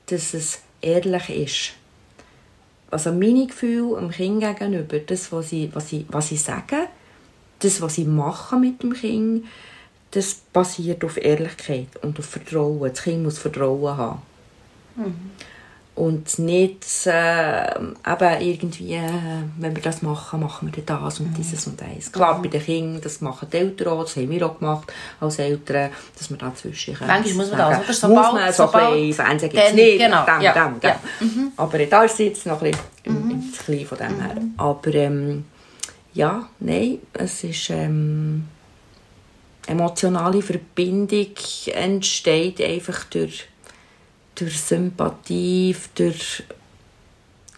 [0.07, 1.73] dass es ehrlich ist.
[2.91, 6.87] Also meine Gefühle dem Kind gegenüber, das, was ich, was ich, was ich sage,
[7.59, 9.47] das, was ich mache mit dem Kind,
[10.13, 12.89] das basiert auf Ehrlichkeit und auf Vertrauen.
[12.89, 14.23] Das Kind muss Vertrauen haben.
[14.97, 15.31] Mhm.
[15.97, 19.01] Und nicht äh, eben irgendwie, äh,
[19.59, 21.35] wenn wir das machen, machen wir das und mhm.
[21.35, 22.11] dieses und das.
[22.11, 22.43] Klar, mhm.
[22.43, 25.91] bei den Kindern, das machen die Eltern auch, das haben wir auch gemacht als Eltern,
[26.19, 27.93] dass wir dazwischen Manchmal muss man das, oder?
[27.93, 30.25] So muss man so ein bisschen, Fernsehen gibt es nicht, genau.
[30.25, 30.53] dem, ja.
[30.53, 30.91] dem, dem.
[30.91, 31.01] Ja.
[31.21, 31.53] Mhm.
[31.57, 33.53] Aber da ist es jetzt noch ein bisschen mhm.
[33.69, 34.35] im von dem her.
[34.35, 34.55] Mhm.
[34.57, 35.45] Aber ähm,
[36.13, 37.71] ja, nein, es ist...
[37.71, 38.49] Ähm,
[39.67, 41.35] emotionale Verbindung
[41.67, 43.47] entsteht einfach durch
[44.35, 46.43] durch Sympathie, durch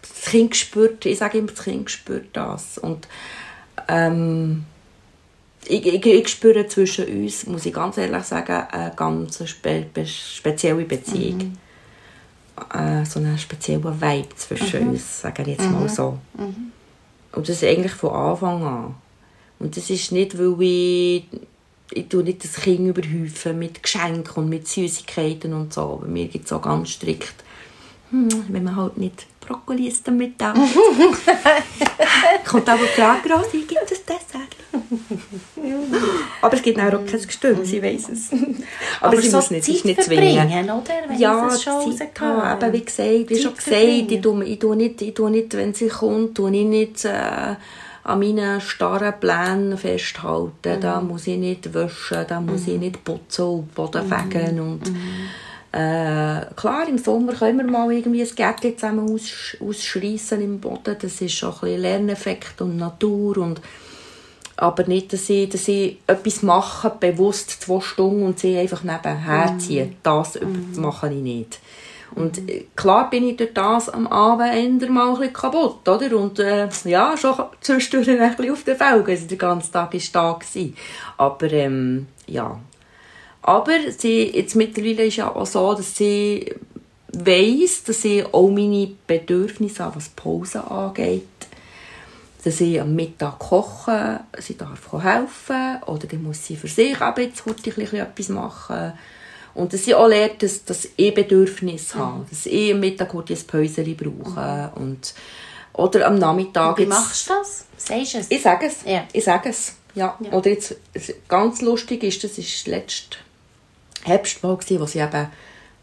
[0.01, 2.77] das Kind spürt, ich sage immer, das Kind spürt das.
[2.77, 3.07] Und
[3.87, 4.65] ähm,
[5.65, 10.85] ich, ich, ich, spüre zwischen uns, muss ich ganz ehrlich sagen, eine ganz spe spezielle
[10.85, 11.37] Beziehung.
[11.37, 11.57] Mhm.
[12.73, 14.89] Äh, so einen speziellen Vibe zwischen mhm.
[14.91, 15.73] uns, sage ich jetzt mhm.
[15.73, 16.17] mal so.
[16.37, 16.71] Mhm.
[17.33, 18.95] Und das ist eigentlich von Anfang an.
[19.59, 21.23] Und das ist nicht, weil ich
[21.91, 25.81] ich tue nicht das Kind überhäufen mit Geschenken und mit Süßigkeiten und so.
[25.81, 27.35] Aber mir gibt es auch ganz strikt,
[28.11, 30.53] hm, wenn man halt nicht Brokkoli isst damit auch.
[32.45, 34.55] Kommt aber die Frage raus, wie gibt es Dessert?
[36.41, 38.31] aber es gibt auch kein Gestüm, sie weiß es.
[38.99, 40.69] Aber, aber sie so muss nicht, ist nicht zwingen.
[40.69, 40.83] oder?
[41.07, 42.61] Wenn ja, es schon Zeit haben.
[42.61, 45.73] Eben, wie gesagt, wie schon gesagt, ich tue, ich, tue nicht, ich tue nicht, wenn
[45.73, 47.05] sie kommt, tue ich nicht...
[47.05, 47.55] Äh,
[48.07, 50.77] an meinen starren Plänen festhalten.
[50.77, 50.81] Mhm.
[50.81, 52.73] Da muss ich nicht waschen, da muss mhm.
[52.73, 54.13] ich nicht putzen und Boden mhm.
[54.13, 54.59] fegen.
[54.61, 55.79] Und, mhm.
[55.79, 60.95] äh, klar, im Sommer können wir mal irgendwie ein Gärtchen zusammen aus, ausschreissen im Boden.
[60.99, 63.37] Das ist schon ein bisschen Lerneffekt und Natur.
[63.39, 63.61] Und,
[64.55, 69.51] Aber nicht, dass ich, dass ich etwas mache, bewusst zwei Stunden und sie einfach nebenher
[69.51, 69.59] Mhm.
[69.59, 69.93] ziehe.
[70.01, 70.39] Das
[70.77, 71.59] mache ich nicht.
[72.15, 76.17] Und äh, klar bin ich durch das am Abend mal ein kaputt, oder?
[76.17, 80.01] Und äh, ja, schon zwischendurch ein bisschen auf den Felgen, also der ganze Tag war
[80.13, 80.33] da.
[80.33, 80.75] Gewesen.
[81.17, 82.59] Aber ähm, ja.
[83.41, 86.53] Aber sie, jetzt mittlerweile ist ja auch so, dass sie
[87.13, 91.23] weiss, dass ich auch meine Bedürfnisse was Pause angeht.
[92.43, 97.21] Dass ich am Mittag koche, sie darf helfen oder dann muss sie für sich aber
[97.21, 98.93] jetzt heute etwas machen.
[99.57, 103.23] Und dass sie auch lernt, dass, dass ich Bedürfnisse habe, dass ich am Mittag ein
[103.47, 104.71] Päuschen brauche.
[104.75, 105.15] Und,
[105.73, 107.65] oder am Nachmittag Wie jetzt- machst du das?
[107.75, 108.27] Sagst du es?
[108.29, 108.83] ich sage es.
[108.85, 109.03] Ja.
[109.11, 109.73] Ich sage es.
[109.95, 110.15] Ja.
[110.19, 110.31] Ja.
[110.33, 110.75] Oder jetzt,
[111.27, 113.17] ganz lustig ist, das ist letzte
[114.03, 115.27] Herbst mal wo sie eben,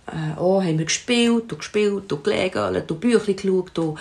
[0.07, 3.97] äh, oh, haben wir gespielt, du gespielt, du gelegen, du Büchlein geschaut, du,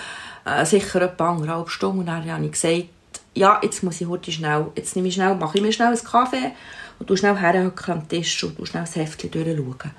[0.46, 2.00] äh, sicher etwa anderthalb Stunden.
[2.02, 2.90] Und dann habe ich gesagt,
[3.34, 6.04] ja, jetzt muss ich heute schnell, jetzt nehme ich schnell, mache ich mir schnell einen
[6.04, 6.52] Kaffee
[7.00, 9.92] und du schnell herhocken am Tisch und du schnell das Heftchen durchschauen.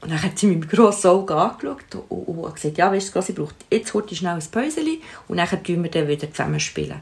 [0.00, 3.14] Und dann hat sie mich mit grossen Augen angeschaut und, und, und gesagt, ja, weißt
[3.14, 6.60] du, sie braucht jetzt heute schnell ein Päuschen und dann tun wir dann wieder zusammen
[6.60, 6.92] spielen.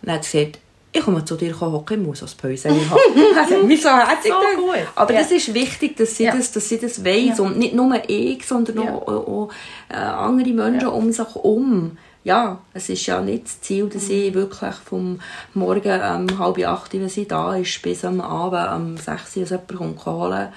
[0.00, 0.58] Und dann hat sie gesagt,
[0.92, 2.98] ich komme zu dir hocken, ich muss ein Päuschen haben.
[3.34, 4.74] Das hat mich so herzig So gut.
[4.96, 5.20] Aber Ja.
[5.20, 6.34] das ist wichtig, dass sie, Ja.
[6.36, 7.38] das, dass sie das weiss.
[7.38, 7.44] Ja.
[7.44, 9.50] Und nicht nur ich, sondern auch, auch, auch
[9.88, 11.98] äh, andere Menschen um sich herum.
[12.22, 14.14] Ja, es ist ja nicht das Ziel, dass Mhm.
[14.14, 15.20] ich wirklich vom
[15.54, 16.00] Morgen
[16.30, 20.06] um halb acht, wenn sie da ist, bis am Abend um sechs, wenn jemand kommt
[20.06, 20.48] holen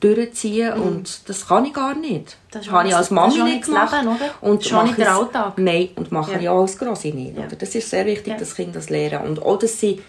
[0.00, 2.12] durchziehen und das kann ich gar nicht.
[2.12, 2.48] Mhm.
[2.52, 3.92] Das habe ich als Mami nicht gemacht.
[3.92, 4.30] Leben, oder?
[4.40, 5.58] Und auch nicht der Alltag.
[5.58, 6.38] Nein, und mache Ja.
[6.40, 7.36] ich auch als Grosse nicht.
[7.36, 7.44] Ja.
[7.46, 7.56] Oder?
[7.56, 8.38] Das ist sehr wichtig, Ja.
[8.38, 9.26] dass Kinder das lernen.
[9.28, 10.00] Und auch, dass sie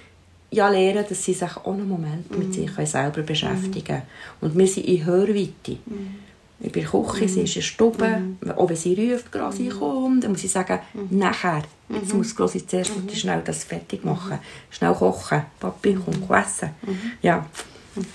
[0.49, 2.39] ja lernen, dass sie sich auch einen Moment Mhm.
[2.39, 4.01] mit sich selber beschäftigen können.
[4.39, 5.77] Und wir sind in Hörweite.
[5.85, 6.15] Mhm.
[6.59, 8.21] Ich bin Küche, sie ist in der Stube.
[8.55, 9.73] Auch wenn sie ruft, Grossi, Mhm.
[9.79, 10.79] komm, dann muss ich sagen,
[11.09, 11.63] nachher.
[11.89, 13.09] Jetzt muss Grossi zuerst Mhm.
[13.09, 14.39] schnell das fertig machen.
[14.69, 15.43] Schnell kochen.
[15.59, 16.69] Papi, komm, essen.
[16.85, 17.11] Mhm.
[17.21, 17.45] Ja,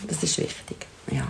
[0.08, 0.86] das ist wichtig.
[1.10, 1.22] Ja.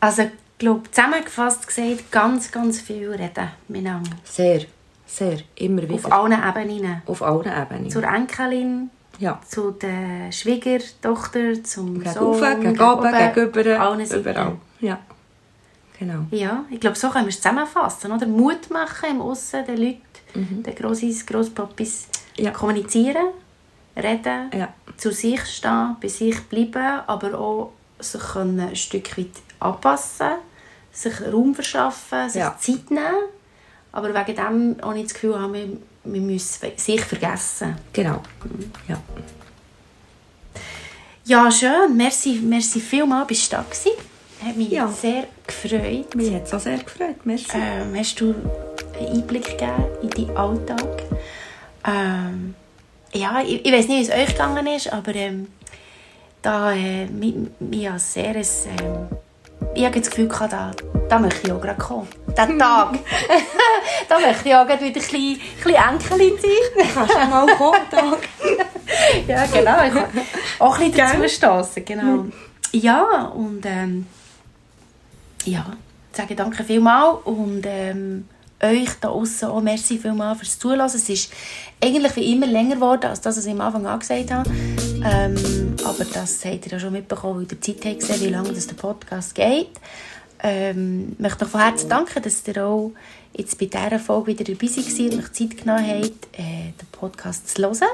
[0.00, 4.10] Also, ich glaube, zusammengefasst gesagt, ganz, ganz viel reden miteinander.
[4.24, 4.62] Sehr,
[5.06, 5.38] sehr.
[5.54, 5.94] Immer wieder.
[5.94, 7.02] Auf allen Ebenen.
[7.06, 7.90] Auf allen Ebenen.
[7.90, 9.40] Zur Enkelin, ja.
[9.48, 14.56] zu der Schwiegertochter, zum Gegen Sohn, oben, gegen oben, gegenüber, überall.
[14.80, 14.98] Ja,
[15.98, 16.24] genau.
[16.30, 18.12] Ja, ich glaube, so können wir es zusammenfassen.
[18.12, 18.26] Oder?
[18.26, 22.06] Mut machen im Aussen den Leuten, den Grossis, Grosspapis,
[22.38, 22.44] Mhm.
[22.44, 22.50] Ja.
[22.50, 23.28] kommunizieren,
[23.96, 24.68] reden, Ja.
[24.98, 30.32] zu sich stehen, bei sich bleiben, aber auch sich können ein Stück weit anpassen,
[30.92, 32.56] sich Raum verschaffen, sich Ja.
[32.58, 33.28] Zeit nehmen,
[33.92, 35.68] aber wegen dem auch nicht das Gefühl haben, wir,
[36.04, 37.76] wir müssen sich vergessen.
[37.94, 38.22] Genau.
[38.86, 38.98] Ja.
[41.24, 41.96] Ja, schön.
[41.96, 43.92] Merci, merci vielmals, bist du da gewesen.
[44.44, 44.86] Hat mich Ja.
[44.88, 46.14] sehr gefreut.
[46.14, 47.24] Mich hat es auch sehr gefreut.
[47.24, 47.56] Merci.
[47.56, 48.34] Ähm, hast du
[48.98, 51.02] einen Einblick gegeben in deinen Alltag?
[51.86, 52.54] Ähm,
[53.12, 55.48] ja, ich, ich weiß nicht, wie es euch gegangen ist, aber ähm,
[56.42, 57.06] da äh,
[57.96, 59.08] sehr ein, ähm,
[59.74, 60.70] ich habe das Gefühl gehabt, da,
[61.08, 62.08] da möchte ich auch gerade kommen.
[62.28, 62.98] Diesen Tag.
[64.08, 66.88] da möchte ich auch gerade wieder ein bisschen, ein bisschen Enkelin sein.
[66.94, 68.18] Kannst du mal kommen, Tag?
[69.26, 69.84] ja, genau.
[69.86, 70.26] Ich kann
[70.58, 71.20] auch ein bisschen Gell?
[71.22, 72.24] dazu stossen, genau.
[72.72, 74.06] Ja, und ähm,
[75.46, 75.64] ja,
[76.10, 78.28] ich sage danke vielmals und ähm,
[78.62, 80.80] euch da außen auch merci vielmals fürs Zuhören.
[80.80, 81.30] Es ist
[81.82, 84.50] eigentlich wie immer länger geworden, als das, was ich am Anfang angesagt habe.
[85.04, 88.52] Ähm, aber das habt ihr ja schon mitbekommen, weil ihr Zeit habt gesehen, wie lange
[88.52, 89.70] das der Podcast geht.
[90.42, 92.92] Ähm, ich möchte noch von Herzen danken, dass ihr auch
[93.34, 97.48] jetzt bei dieser Folge wieder dabei seid und euch Zeit genommen habt, äh, den Podcast
[97.48, 97.88] zu hören.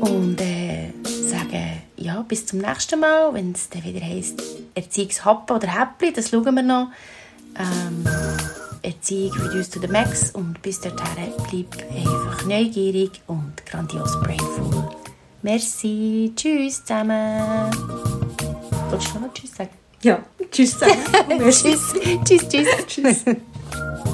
[0.00, 0.90] Und äh,
[1.28, 4.42] sagen, ja, bis zum nächsten Mal, wenn es dann wieder heisst
[4.74, 6.88] Erziehungshappen oder Häppli, das schauen wir noch.
[7.58, 8.04] Ähm,
[8.82, 14.88] Erziehung uns to the max und bis dorthin bleib einfach neugierig und grandios brainful.
[15.42, 17.70] Merci, tschüss zusammen.
[18.88, 19.70] Wolltest du noch Tschüss sagen?
[20.02, 20.18] Ja.
[20.50, 20.94] Tschüss zusammen.
[21.50, 21.94] tschüss,
[22.24, 22.66] tschüss, tschüss.
[22.86, 23.24] Tschüss.